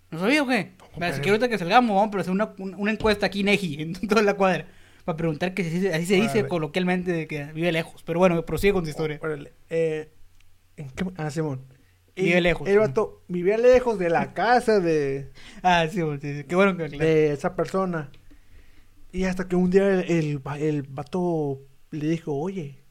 [0.10, 0.58] pues, sabía o qué?
[0.76, 1.14] Mira, compadre.
[1.16, 4.22] si quiero ahorita que salgamos, vamos a hacer una, una, encuesta aquí, Neji, en toda
[4.22, 4.68] la cuadra.
[5.06, 6.48] Para preguntar que si- así se dice Órale.
[6.48, 8.02] coloquialmente de que vive lejos.
[8.04, 9.20] Pero bueno, prosigue con tu historia.
[9.22, 10.10] órale, eh,
[10.78, 11.06] ¿en qué?
[11.18, 11.62] Ah, Simón.
[12.16, 12.68] Y Vive lejos.
[12.68, 15.32] El vato vivía lejos de la casa de,
[15.64, 17.08] Ah, sí, sí, sí, qué bueno que aclaras.
[17.08, 18.12] de esa persona.
[19.12, 21.62] Y hasta que un día el, el, el vato
[21.92, 22.84] le dijo, oye,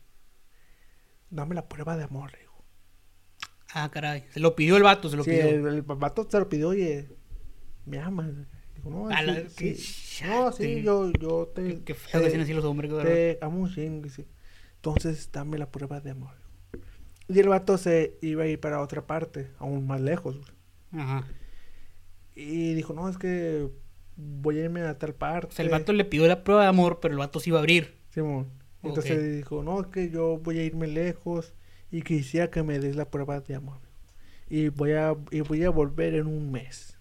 [1.31, 2.65] dame la prueba de amor, le dijo.
[3.75, 4.25] Ah, caray.
[4.33, 5.49] Se lo pidió el vato, se lo Sí, pidió.
[5.49, 7.09] el, el vato se lo pidió, oye,
[7.87, 8.31] me amas.
[8.75, 10.25] Dijo, no, A la- sí, sí.
[10.27, 11.63] no, sí, yo, yo te...
[11.63, 14.27] Qué, qué feo que así los hombres, te amo dice.
[14.77, 16.35] Entonces, dame la prueba de amor.
[17.33, 20.37] Y el vato se iba a ir para otra parte, aún más lejos.
[20.37, 21.03] güey.
[21.03, 21.27] Ajá.
[22.35, 23.69] Y dijo, no, es que
[24.17, 25.49] voy a irme a tal parte.
[25.49, 27.59] O sea, el vato le pidió la prueba de amor, pero el vato se iba
[27.59, 27.95] a abrir.
[28.11, 28.49] Simón.
[28.83, 31.55] Entonces dijo, no, es que yo voy a irme lejos
[31.91, 33.79] y quisiera que me des la prueba de amor.
[34.49, 36.99] Y voy a, y voy a volver en un mes.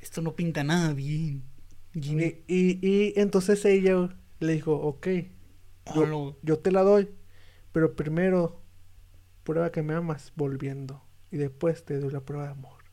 [0.00, 1.42] Esto no pinta nada bien.
[1.94, 2.42] Jimmy.
[2.46, 5.08] Y, y, y entonces ella le dijo, ok,
[5.94, 7.08] yo, yo te la doy,
[7.72, 8.60] pero primero
[9.46, 12.84] prueba que me amas volviendo y después te doy la prueba de amor.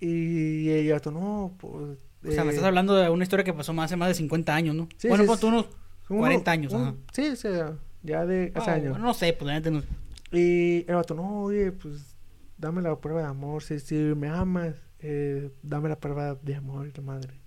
[0.00, 1.98] Y ella, no, pues...
[2.24, 4.54] O sea, me eh, estás hablando de una historia que pasó hace más de 50
[4.54, 4.88] años, ¿no?
[4.96, 5.66] Sí, bueno, sí, pues tú unos
[6.08, 6.94] uno- 40 años, un- ajá.
[7.12, 8.90] Sí, o sea, ya de hace Ah, años.
[8.90, 9.82] bueno, no sé, pues neta no.
[10.30, 12.14] Y el vato, no, oye, pues
[12.58, 13.62] dame la prueba de amor.
[13.62, 17.40] Si, si me amas, eh, dame la prueba de amor la madre.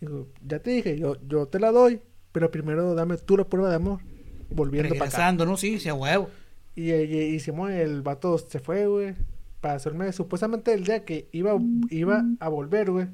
[0.00, 2.00] Digo, ya te dije, yo, yo te la doy,
[2.32, 4.00] pero primero dame tú la prueba de amor.
[4.50, 5.16] Volviendo para acá.
[5.18, 5.56] Regresando, ¿no?
[5.56, 6.30] Sí, sí, a huevo.
[6.74, 9.14] Y, y, y Simón, el vato se fue, güey.
[9.60, 11.58] Para hacerme, supuestamente el día que iba,
[11.90, 13.06] iba a volver, güey.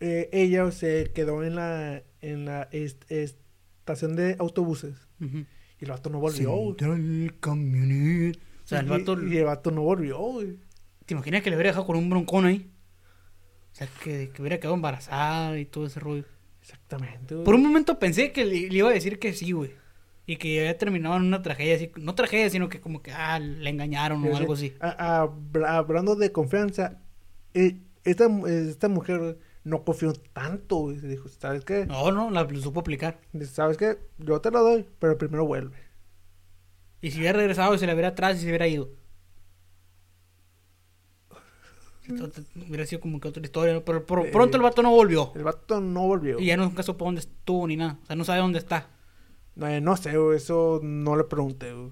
[0.00, 4.94] eh, ella se quedó en la, en la est- estación de autobuses.
[5.20, 6.76] Y el vato no volvió, güey.
[6.78, 8.36] Central Camionet.
[8.36, 10.58] O sea, el Y- vato, Y, el vato no volvió, güey.
[11.06, 12.70] ¿te imaginas que le hubiera dejado con un broncón ahí?
[13.72, 16.24] O sea, que, que hubiera quedado embarazada y todo ese rollo.
[16.64, 17.44] Exactamente, güey.
[17.44, 19.72] Por un momento pensé que le, le iba a decir que sí, güey.
[20.26, 21.92] Y que había terminado en una tragedia así.
[21.96, 24.36] No tragedia, sino que como que, ah, le engañaron Sí, o sí.
[24.40, 24.74] algo así.
[24.80, 27.02] A- a- habla- hablando de confianza,
[27.52, 30.96] eh, esta, esta mujer no confió tanto, güey.
[31.00, 31.84] Dijo, ¿sabes qué?
[31.84, 33.20] No, no, la lo supo aplicar.
[33.34, 33.98] Dice, ¿Sabes qué?
[34.16, 35.76] Yo te la doy, pero primero vuelve.
[37.02, 38.88] Y si hubiera regresado y se le hubiera atrás y se hubiera ido.
[42.06, 43.84] Entonces, hubiera sido como que otra historia, ¿no?
[43.84, 45.32] pero por Eh, pronto el vato no volvió.
[45.34, 46.38] El vato no volvió.
[46.38, 47.98] Y ya no nunca supo dónde estuvo ni nada.
[48.02, 48.90] O sea, no sabe dónde está.
[49.60, 51.90] Eh, no sé, güey, eso no le pregunté, güey.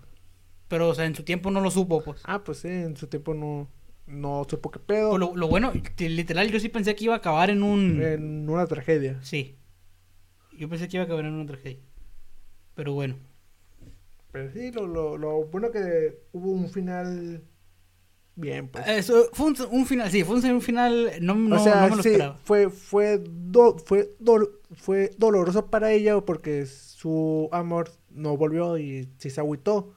[0.69, 2.21] Pero, o sea, en su tiempo no lo supo, pues.
[2.25, 3.69] Ah, pues sí, en su tiempo no,
[4.07, 5.11] no supo qué pedo.
[5.11, 8.03] Pues lo, lo bueno, literal, yo sí pensé que iba a acabar en un...
[8.03, 9.19] En una tragedia.
[9.23, 9.57] Sí.
[10.59, 11.81] Yo pensé que iba a acabar en una tragedia.
[12.75, 13.17] Pero bueno.
[14.33, 17.43] Pero sí, lo, lo, lo bueno que hubo un final
[18.37, 18.87] bien, pues.
[18.89, 21.91] Eso, fue un, un final, sí, fue un, un final, no, no, o sea, no
[21.91, 22.39] me lo sí, esperaba.
[22.45, 29.09] fue, fue, do- fue, dol- fue doloroso para ella porque su amor no volvió y
[29.18, 29.95] sí se agüitó.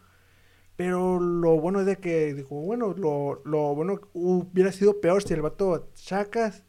[0.76, 5.34] Pero lo bueno es de que dijo, bueno, lo, lo bueno hubiera sido peor si
[5.34, 6.66] el vato chacas,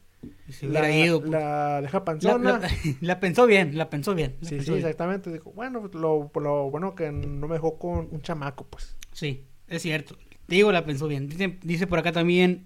[0.61, 1.19] la, ido.
[1.19, 1.29] pues.
[1.31, 2.59] la deja panzona.
[2.59, 2.69] la-
[3.01, 4.37] la pensó bien, la pensó bien.
[4.39, 4.85] la sí, pensó sí, bien.
[4.85, 5.29] exactamente.
[5.33, 8.95] Dijo, bueno, pues, lo, lo bueno que no me dejó con un chamaco, pues.
[9.11, 10.15] Sí, es cierto.
[10.47, 11.27] Te digo, la pensó bien.
[11.29, 12.65] Dice, dice por acá también,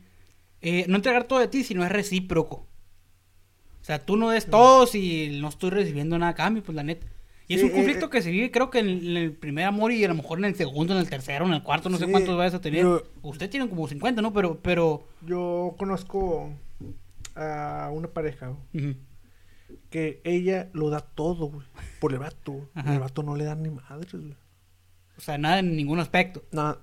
[0.61, 2.67] eh, no entregar todo de ti, sino es recíproco.
[3.81, 6.83] O sea, tú no des todos y no estoy recibiendo nada a cambio, pues la
[6.83, 7.07] neta.
[7.47, 9.65] Y es Sí, un conflicto eh, que se vive, creo que en, en el primer
[9.65, 11.97] amor y a lo mejor en el segundo, en el tercero, en el cuarto, no
[11.97, 12.83] sé cuántos vayas a tener.
[12.83, 14.31] yo- Usted tiene como 50, ¿no?
[14.31, 15.07] Pero, pero...
[15.25, 16.51] Yo conozco
[17.35, 18.53] a una pareja
[19.89, 21.65] que ella lo da todo, güey,
[21.99, 22.69] por el vato.
[22.73, 22.93] Ajá.
[22.93, 24.35] El vato no le da ni madres, güey.
[25.17, 26.43] O sea, nada en ningún aspecto.
[26.51, 26.79] Nada,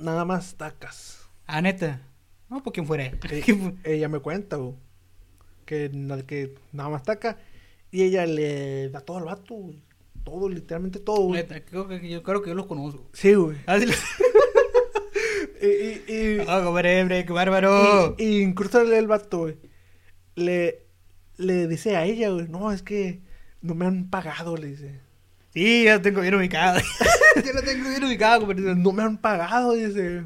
[0.00, 1.28] nada más tacas.
[1.46, 2.02] Ah, neta.
[2.48, 3.04] No, por quién fuera.
[3.04, 4.74] Eh, ¿Quién fu- ella me cuenta, güey,
[5.66, 5.90] que,
[6.26, 7.38] que nada más taca
[7.90, 9.82] y ella le da todo al vato, güey.
[10.24, 11.42] Todo, literalmente todo, güey.
[11.42, 13.08] Neta, creo que, yo creo que yo los conozco.
[13.12, 13.56] Sí, güey.
[13.66, 13.96] Ah, sí, los-
[15.60, 18.14] Y, y, y- Ah, hombre, qué bárbaro.
[18.18, 19.56] y- y incluso el, el vato, güey,
[20.36, 20.86] le,
[21.36, 23.22] le dice a ella, güey, no, es que
[23.60, 25.00] no me han pagado, le dice.
[25.52, 26.78] Sí, ya lo tengo bien ubicado.
[27.44, 28.74] ya lo tengo bien ubicado, compadre.
[28.76, 30.24] No me han pagado, dice.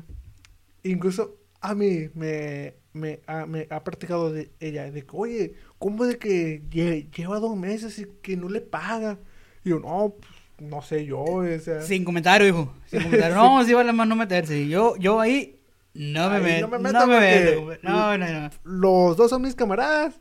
[0.82, 6.04] Incluso a mí me, me, ha, me ha practicado de ella, de que, oye, ¿cómo
[6.04, 9.18] de que lle- lleva dos meses y que no le paga?
[9.64, 11.80] Y yo, no, pues, no sé yo, o sea.
[11.82, 12.74] Sin comentario, hijo.
[12.86, 13.36] Sin comentario.
[13.36, 14.66] No, sí vale más no meterse.
[14.68, 15.60] Yo, yo ahí
[15.94, 16.66] no me meto.
[16.68, 17.88] no me No meto me porque- meto.
[17.88, 18.50] No, no, no.
[18.64, 20.20] Los dos son mis camaradas.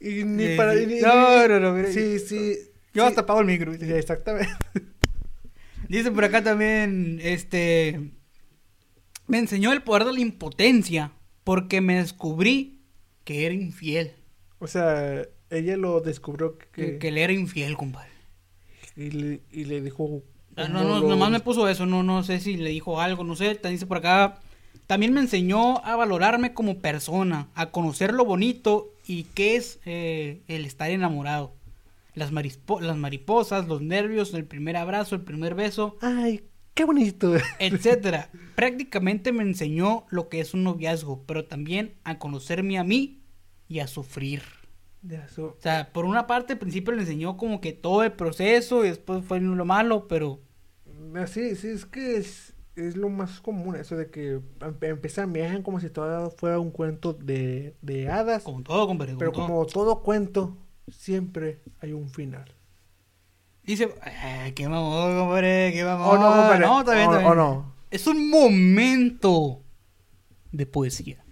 [0.00, 0.74] Y ni Sí, para...
[0.74, 0.86] sí.
[0.86, 1.92] ni- No, no, no, mira.
[1.92, 2.56] Sí, sí.
[2.94, 3.72] Yo sí, hasta apago el micro.
[3.72, 4.50] exactamente.
[5.88, 8.10] Dice por acá también, este...
[9.26, 11.12] Me enseñó el poder de la impotencia
[11.44, 12.80] porque me descubrí
[13.24, 14.12] que era infiel.
[14.58, 16.66] O sea, ella lo descubrió que...
[16.72, 18.10] Que, que él era infiel, compadre.
[18.96, 20.22] Y, le, y le dijo...
[20.56, 23.24] Ah, No, no, lo- nomás me puso eso, no, no sé si le dijo algo,
[23.24, 24.38] no sé, te dice por acá.
[24.86, 30.42] También me enseñó a valorarme como persona, a conocer lo bonito y qué es eh,
[30.48, 31.54] el estar enamorado.
[32.14, 36.44] Las, las mariposas, los nervios, el primer abrazo, el primer beso, Ay,
[36.74, 37.32] qué bonito.
[37.58, 38.30] etcétera.
[38.54, 43.22] Prácticamente me enseñó lo que es un noviazgo, pero también a conocerme a mí
[43.68, 44.42] y a sufrir.
[45.02, 45.26] Ya.
[45.38, 48.88] O sea, por una parte al principio le enseñó como que todo el proceso y
[48.88, 50.40] después fue lo malo, pero
[51.14, 54.42] Ah, Sí, sí, es que es, es lo más común eso de que em-
[54.82, 59.16] empiezan viajan como si todo fuera un cuento de, de hadas, como todo, compadre.
[59.18, 59.46] pero todo.
[59.46, 60.56] como todo cuento,
[60.88, 62.52] siempre hay un final.
[63.64, 66.08] Dice, ay, qué mamón, compadre, qué mamón.
[66.08, 66.60] ¿O no, compadre?
[66.66, 67.32] No, está bien, ¿O- está bien.
[67.32, 67.74] o no?
[67.90, 69.62] Es un momento
[70.50, 71.24] de poesía.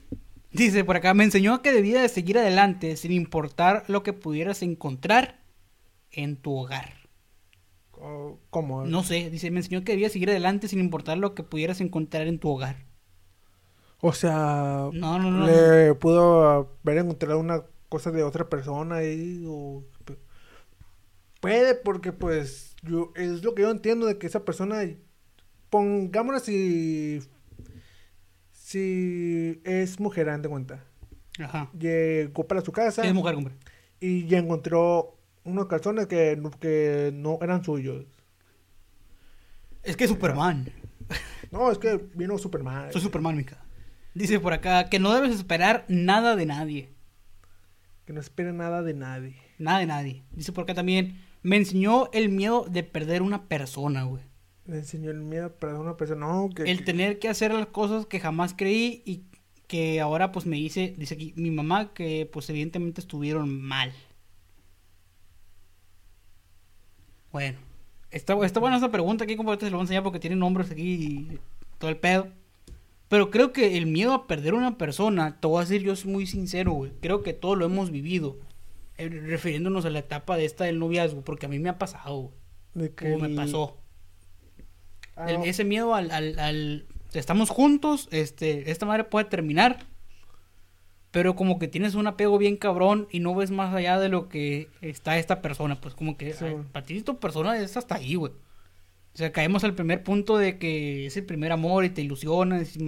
[0.52, 4.62] Dice por acá, me enseñó que debía de seguir adelante sin importar lo que pudieras
[4.62, 5.40] encontrar
[6.10, 6.94] en tu hogar.
[7.92, 8.84] O- ¿Cómo?
[8.86, 12.26] No sé, dice, me enseñó que debía seguir adelante sin importar lo que pudieras encontrar
[12.26, 12.76] en tu hogar.
[14.00, 15.46] O sea, No, no, no.
[15.46, 16.48] le pudo
[16.82, 19.84] haber encontrado una cosa de otra persona ahí o
[21.40, 24.82] puede porque pues yo es lo que yo entiendo de que esa persona
[25.68, 27.20] pongámoslo si
[28.52, 30.84] si es mujer haz de cuenta
[31.38, 31.70] Ajá.
[31.78, 33.56] llegó para su casa Es mujer, compadre.
[34.00, 38.04] y ya encontró unos calzones que, no- que no eran suyos
[39.82, 40.70] Es que es Superman.
[41.50, 43.64] no es que vino Superman Soy Superman, mica.
[44.14, 46.90] Dice por acá que no debes esperar nada de nadie.
[48.10, 50.22] Que no espera nada de nadie Nada de nadie.
[50.32, 54.24] Dice por acá también, me enseñó el miedo de perder una persona, güey.
[54.66, 57.66] le enseñó el miedo para una persona no que, El que- tener que hacer las
[57.68, 59.26] cosas que jamás creí y
[59.68, 63.92] que ahora pues me dice, dice aquí mi mamá que pues evidentemente estuvieron mal.
[67.30, 67.58] Bueno,
[68.10, 70.34] está, está buena esa pregunta aquí, como te se lo voy a enseñar porque tiene
[70.34, 70.82] nombres aquí
[71.30, 71.38] y
[71.78, 72.26] todo el pedo.
[73.10, 76.10] Pero creo que el miedo a perder una persona, te voy a decir, yo soy
[76.12, 76.92] muy sincero, güey.
[77.02, 78.38] Creo que todos lo hemos vivido.
[78.98, 82.16] eh, refiriéndonos a la etapa de esta del noviazgo, porque a mí me ha pasado,
[82.18, 82.34] güey.
[82.74, 83.78] de que O me pasó.
[85.16, 89.86] Ah, El- ese miedo al, al, al- estamos juntos, este, esta madre puede terminar,
[91.10, 94.28] pero como que tienes un apego bien cabrón y no ves más allá de lo
[94.28, 96.44] que está esta persona, pues como que Sí.
[96.44, 98.32] ay, para ti tu persona es hasta ahí, güey.
[99.14, 102.76] O sea, caemos al primer punto de que es el primer amor y te ilusionas
[102.76, 102.86] y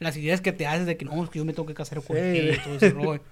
[0.00, 2.02] las ideas que te haces de que no, es que yo me tengo que casar
[2.02, 2.22] con Sí.
[2.22, 3.22] él y todo ese rollo.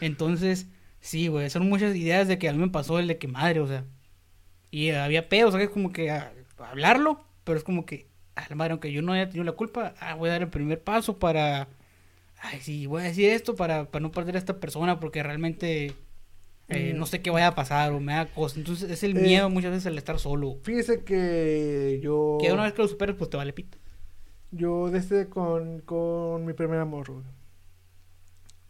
[0.00, 0.66] Entonces,
[1.00, 3.60] sí, güey, son muchas ideas de que a mí me pasó el de que madre,
[3.60, 3.84] o sea,
[4.70, 5.68] y había pedos, ¿sabes?
[5.70, 9.26] Como que a- hablarlo, pero es como que, a la madre, aunque yo no haya
[9.28, 11.68] tenido la culpa, ah, voy a dar el primer paso para,
[12.40, 15.92] ay, sí, voy a decir esto para, para no perder a esta persona porque realmente
[16.68, 16.98] eh, Mm.
[16.98, 18.58] no sé qué vaya a pasar o me da cosa.
[18.58, 20.58] Entonces es el Eh, miedo muchas veces al estar solo.
[20.62, 22.38] Fíjese que yo.
[22.40, 23.78] Que una vez que lo superes, pues te vale pito.
[24.50, 27.10] Yo desde con, con mi primer amor.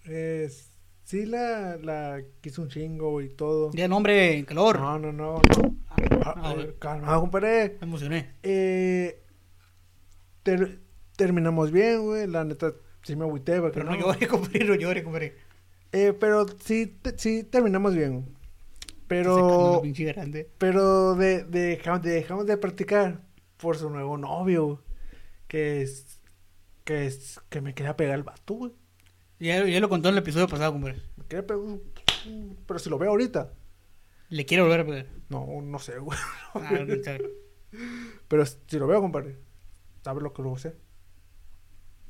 [0.04, 0.70] Es,
[1.04, 3.70] sí la, la quise un chingo y todo.
[3.72, 4.78] Ya nombre en calor.
[4.80, 5.76] No, no, no, no.
[6.26, 7.76] Ah, compadre.
[7.80, 8.30] Me emocioné.
[8.42, 9.22] Eh,
[10.42, 10.80] ter-
[11.16, 12.26] terminamos bien, güey.
[12.26, 12.72] La neta,
[13.02, 13.60] sí me agüité.
[13.60, 15.36] Pero no llore, compadre, no llore, compadre.
[15.94, 18.26] Eh, pero sí, sí terminamos bien.
[19.06, 20.50] Pero, grande.
[20.58, 23.20] pero de, de- dejamos, de- dejamos de practicar
[23.58, 24.82] por su nuevo novio.
[25.46, 26.18] Que es,
[26.84, 28.72] que es, que me quería pegar el vato, güey.
[29.38, 31.00] Ya, ya lo contó en el episodio pasado, compadre.
[31.16, 31.62] Me quería pegar,
[32.66, 33.52] pero si lo veo ahorita,
[34.30, 35.06] Le quiero volver a pegar.
[35.28, 36.18] no, no sé, güey.
[36.54, 36.94] Ah, no.
[38.28, 39.36] Pero si lo veo, compadre,
[40.02, 40.74] ¿sabes lo que luego sé?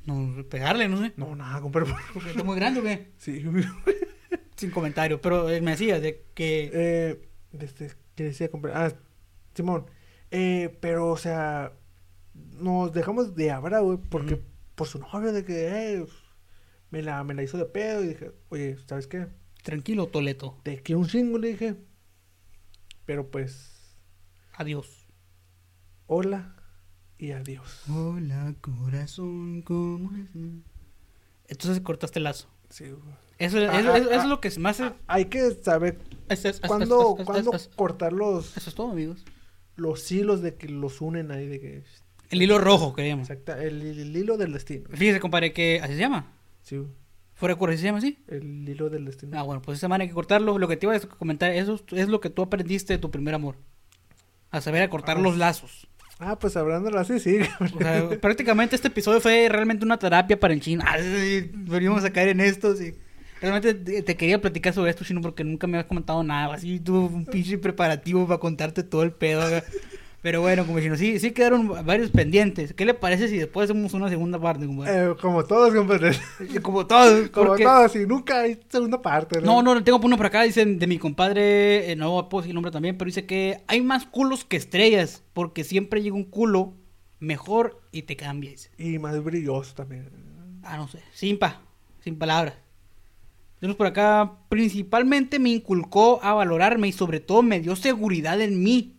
[0.05, 1.13] No, pegarle, no sé.
[1.17, 1.91] No, nada, compadre.
[2.13, 3.07] Porque está muy grande, güey.
[3.17, 3.43] Sí,
[4.55, 5.19] Sin comentario.
[5.19, 6.69] Pero él me decía de que.
[6.73, 7.29] Eh,
[7.59, 8.75] este, ¿qué decía, compadre?
[8.77, 8.93] Ah,
[9.53, 9.85] Simón.
[10.31, 11.73] Eh, pero, o sea,
[12.33, 14.41] nos dejamos de hablar, güey, porque
[14.75, 16.05] por su novio, de que, eh,
[16.91, 19.27] me la, me la hizo de pedo y dije, oye, ¿sabes qué?
[19.63, 20.59] Tranquilo, Toleto.
[20.63, 21.75] Te quiero un chingo, le dije.
[23.05, 23.97] Pero pues,
[24.57, 25.07] Adiós.
[26.07, 26.55] hola
[27.17, 27.81] y adiós.
[27.89, 30.41] Hola, corazón, ¿cómo estás?
[31.47, 32.47] Entonces cortaste el lazo.
[32.69, 33.15] Sí, güey.
[33.37, 34.27] Eso, eso, Ah, eso- ah, eso es ah.
[34.27, 34.79] lo que más.
[34.79, 35.99] Es, Hay que saber
[36.29, 39.23] es- es- es- cuándo, es- es- cuándo es- es- cortar los, Eso es todo, amigos.
[39.75, 41.83] los hilos de que los unen ahí, de que...
[42.29, 43.23] El hilo rojo que le llaman.
[43.23, 44.89] Exacta, el, el hilo del destino.
[44.89, 46.31] Fíjese, compadre, que así se llama.
[46.63, 46.81] Sí.
[47.35, 48.17] Fuera de curso, ¿así se llama así?
[48.27, 49.37] el hilo del destino.
[49.37, 50.57] Ah, bueno, pues esa manera hay que cortarlo.
[50.57, 53.11] Lo que te iba a comentar, eso es- es lo que tú aprendiste de tu
[53.11, 53.57] primer amor.
[54.49, 55.21] A saber a cortar Ah.
[55.21, 55.87] los lazos.
[56.19, 57.39] Ah, pues hablándolo así, sí.
[57.73, 60.83] O prácticamente este episodio fue realmente una terapia para el chino.
[60.87, 61.51] Ay,
[62.05, 62.93] a caer en esto, sí.
[63.41, 66.55] Realmente te, te quería platicar sobre esto, chino, porque nunca me habías comentado nada.
[66.55, 69.61] Así tuve un pinche preparativo para contarte todo el pedo.
[70.25, 72.73] Pero bueno, como chino, sí, sí quedaron varios pendientes.
[72.73, 74.65] ¿Qué le parece si después hacemos una segunda parte?
[74.65, 75.11] compadre?
[75.11, 76.17] Eh, como todos, compadre.
[76.63, 77.31] Como todo.
[77.31, 79.39] Como porque- todos, y nunca hay segunda parte.
[79.41, 82.71] No, no, tengo uno por acá, dicen de mi compadre, eh, no puedo decir nombre
[82.71, 86.73] también, pero dice que hay más culos que estrellas, porque siempre llega un culo
[87.19, 88.71] mejor y te cambia, dice.
[88.79, 90.09] Y más brilloso también.
[90.63, 91.61] Ah, no sé, sin pa,
[92.03, 92.55] sin palabras.
[93.59, 98.63] Tenemos por acá, principalmente me inculcó a valorarme y sobre todo me dio seguridad en
[98.63, 98.94] mí.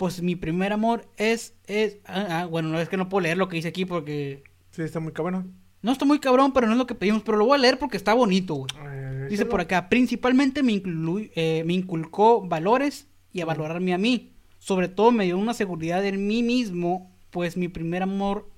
[0.00, 3.36] Pues mi primer amor es, es, ah, ah, bueno, no es que no puedo leer
[3.36, 5.52] lo que dice aquí porque Sí, está muy cabrón.
[5.82, 7.78] no está muy cabrón, pero no es lo que pedimos, pero lo voy a leer
[7.78, 8.70] porque está bonito, güey.
[8.82, 13.98] Eh, Dice por acá, principalmente me, inclu- eh, me inculcó valores y a valorarme a
[13.98, 14.32] mí.
[14.58, 18.48] Sobre todo me dio una seguridad en mí mismo, pues mi primer amor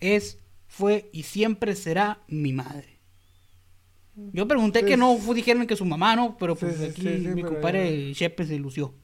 [0.00, 3.00] es, fue y siempre será mi madre.
[4.32, 6.38] Yo pregunté Sí, que no dijeron que su mamá, ¿no?
[6.38, 8.94] Pero pues sí, aquí sí, mi compadre Chepe se lució.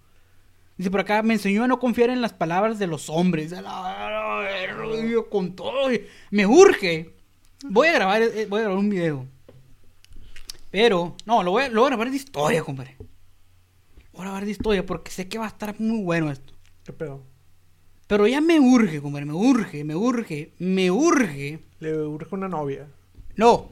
[0.76, 3.52] Dice por acá, me enseñó a no confiar en las palabras de los hombres.
[3.52, 5.88] A la- a la- yo con todo.
[6.30, 7.14] Me urge.
[7.64, 9.26] Voy a grabar, eh, voy a grabar un video.
[10.70, 12.96] Pero, no, lo voy a, lo voy a grabar de historia, compadre.
[14.12, 16.52] Voy a grabar de historia porque sé que va a estar muy bueno esto.
[16.84, 17.22] ¿Qué pedo?
[18.06, 21.60] Pero ya me urge, compadre, me urge, me urge, me urge.
[21.80, 22.88] Le urge una novia.
[23.36, 23.70] No.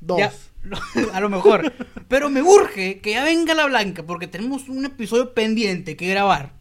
[0.00, 0.18] Dos.
[0.18, 0.32] Ya,
[1.12, 1.72] a lo mejor.
[2.08, 6.52] Pero me urge que ya venga la blanca porque tenemos un episodio pendiente que grabar.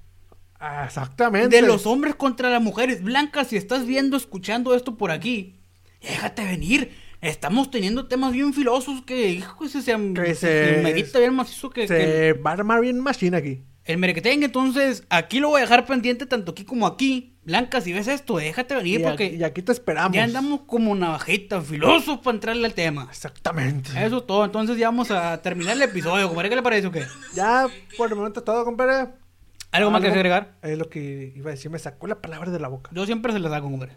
[0.60, 1.56] Ah, exactamente.
[1.56, 3.02] De los hombres contra las mujeres.
[3.04, 5.56] Blanca, si estás viendo, escuchando esto por aquí,
[6.02, 6.92] déjate venir.
[7.22, 9.80] Estamos teniendo temas bien filosos que, hijo, se,
[10.14, 13.62] Que se, se- medita bien macizo que, que Se va a armar bien machine aquí.
[13.86, 14.46] el merequetengue.
[14.46, 17.31] Entonces, aquí lo voy a dejar pendiente tanto aquí como aquí.
[17.44, 20.16] Blanca, si ves esto, déjate venir Y, porque aquí, y aquí te esperamos.
[20.16, 23.08] ya andamos como navajita, filosos para entrarle al tema.
[23.10, 23.90] Exactamente.
[24.06, 24.46] Eso es todo.
[24.46, 26.28] Entonces ya vamos a terminar el episodio.
[26.28, 26.50] compadre.
[26.50, 27.04] ¿Qué le parece o qué?
[27.34, 27.68] Ya
[27.98, 29.10] por el momento es todo, compadre.
[29.72, 30.56] ¿Algo más que agregar?
[30.62, 31.72] Es lo que iba a decir.
[31.72, 32.92] Me sacó la palabra de la boca.
[32.94, 33.96] Yo siempre se las hago, compadre.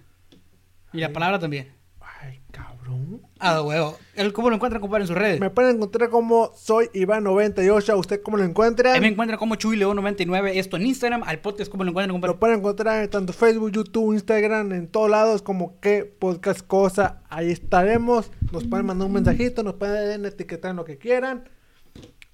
[0.92, 1.74] Y la palabra también.
[2.84, 3.22] Cabrón.
[3.38, 3.98] Ah, huevo.
[4.14, 5.40] ¿El ¿Cómo lo encuentran, compadre, en sus redes?
[5.40, 7.90] Me pueden encontrar como soy Iván98.
[7.90, 8.98] ¿A usted cómo lo encuentra?
[9.00, 10.58] Me encuentran como Chuy León 99.
[10.58, 11.22] Esto en Instagram.
[11.24, 12.34] Al podcast, ¿cómo lo encuentran, compadre?
[12.34, 17.22] Lo pueden encontrar en tanto Facebook, YouTube, Instagram, en todos lados como que podcast cosa.
[17.28, 18.30] Ahí estaremos.
[18.52, 21.48] Nos pueden mandar un mensajito, nos pueden etiquetar en lo que quieran.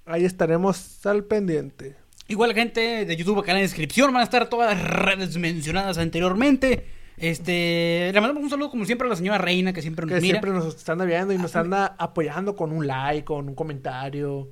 [0.05, 1.95] Ahí estaremos al pendiente.
[2.27, 5.97] Igual, gente de YouTube, acá en la descripción van a estar todas las redes mencionadas
[5.97, 7.00] anteriormente.
[7.17, 10.21] Este, le mandamos un saludo como siempre a la señora Reina que siempre nos Que
[10.21, 10.33] mira.
[10.39, 14.51] siempre nos están viendo y nos anda apoyando con un like, con un comentario.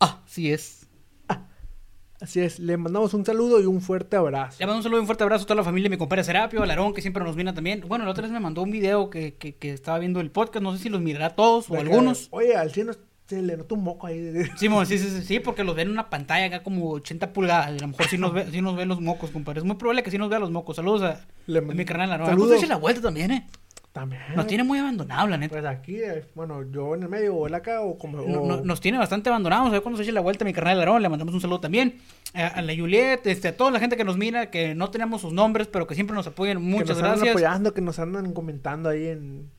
[0.00, 0.84] Ah, sí es.
[2.20, 4.56] Así es, le mandamos un saludo y un fuerte abrazo.
[4.58, 6.60] Le mando un saludo y un fuerte abrazo a toda la familia, mi compadre Serapio,
[6.64, 7.84] al Aarón, que siempre nos mira también.
[7.86, 10.60] Bueno, la otra vez me mandó un video que, que, que estaba viendo el podcast,
[10.60, 12.26] no sé si los mirará todos o De que, algunos.
[12.32, 12.92] Oye, al cielo
[13.28, 14.32] se le notó un moco ahí.
[14.56, 17.32] Sí, mo, sí, sí, sí, sí, porque los ven en una pantalla acá como 80
[17.32, 17.72] pulgadas.
[17.74, 19.58] y A lo mejor sí nos ve, sí nos ven los mocos, compadre.
[19.60, 20.76] Es muy probable que sí nos vea los mocos.
[20.76, 22.26] Saludos a, Le a mi carnal Aarón.
[22.26, 22.48] Saludos.
[22.50, 23.46] Nos eche la vuelta también, eh.
[23.92, 24.22] También.
[24.36, 25.52] Nos tiene muy abandonados, la neta.
[25.52, 28.18] Pues aquí, eh, bueno, yo en el medio o él acá o como...
[28.22, 29.68] No- o- no- nos tiene bastante abandonados.
[29.68, 31.96] A ver cuando se eche la vuelta mi carnal Aarón, le mandamos un saludo también.
[32.34, 35.20] A, a la Juliet, este, a toda la gente que nos mira, que no tenemos
[35.22, 36.58] sus nombres, pero que siempre nos apoyan.
[36.58, 37.30] que Muchas nos andan gracias.
[37.30, 39.50] apoyando, que nos andan comentando ahí en...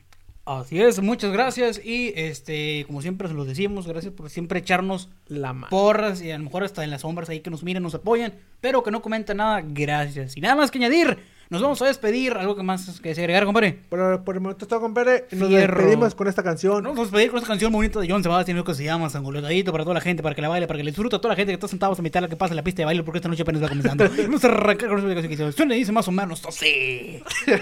[0.58, 5.08] Así es, muchas gracias y este, como siempre se los decimos, gracias por siempre echarnos
[5.26, 7.82] La ma- porras y a lo mejor hasta en las sombras ahí que nos miren,
[7.82, 10.36] nos apoyan, pero que no comentan nada, gracias.
[10.36, 11.18] Y nada más que añadir,
[11.50, 13.78] nos vamos a despedir, algo que más que se agregar, compadre.
[13.88, 15.26] Por, por el momento está, compadre.
[15.32, 15.76] Nos Fierro.
[15.78, 16.74] despedimos con esta canción.
[16.82, 19.72] Nos vamos a despedir con esta canción bonita de John Sebastián, que se llama Sangoletadito
[19.72, 21.36] para toda la gente, para que la baile, para que le disfrute a toda la
[21.36, 23.02] gente que está sentada a mitad de la que pasa en la pista de baile,
[23.02, 24.04] porque esta noche apenas va comenzando.
[24.22, 27.20] Vamos a arrancar con esta canción que suena y dice más o menos así.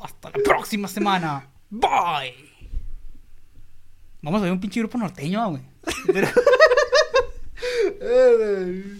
[0.00, 1.48] Hasta la próxima semana.
[1.72, 2.34] Bye.
[4.20, 5.62] Vamos a ver un pinche grupo norteño, güey.
[8.04, 8.98] Eh,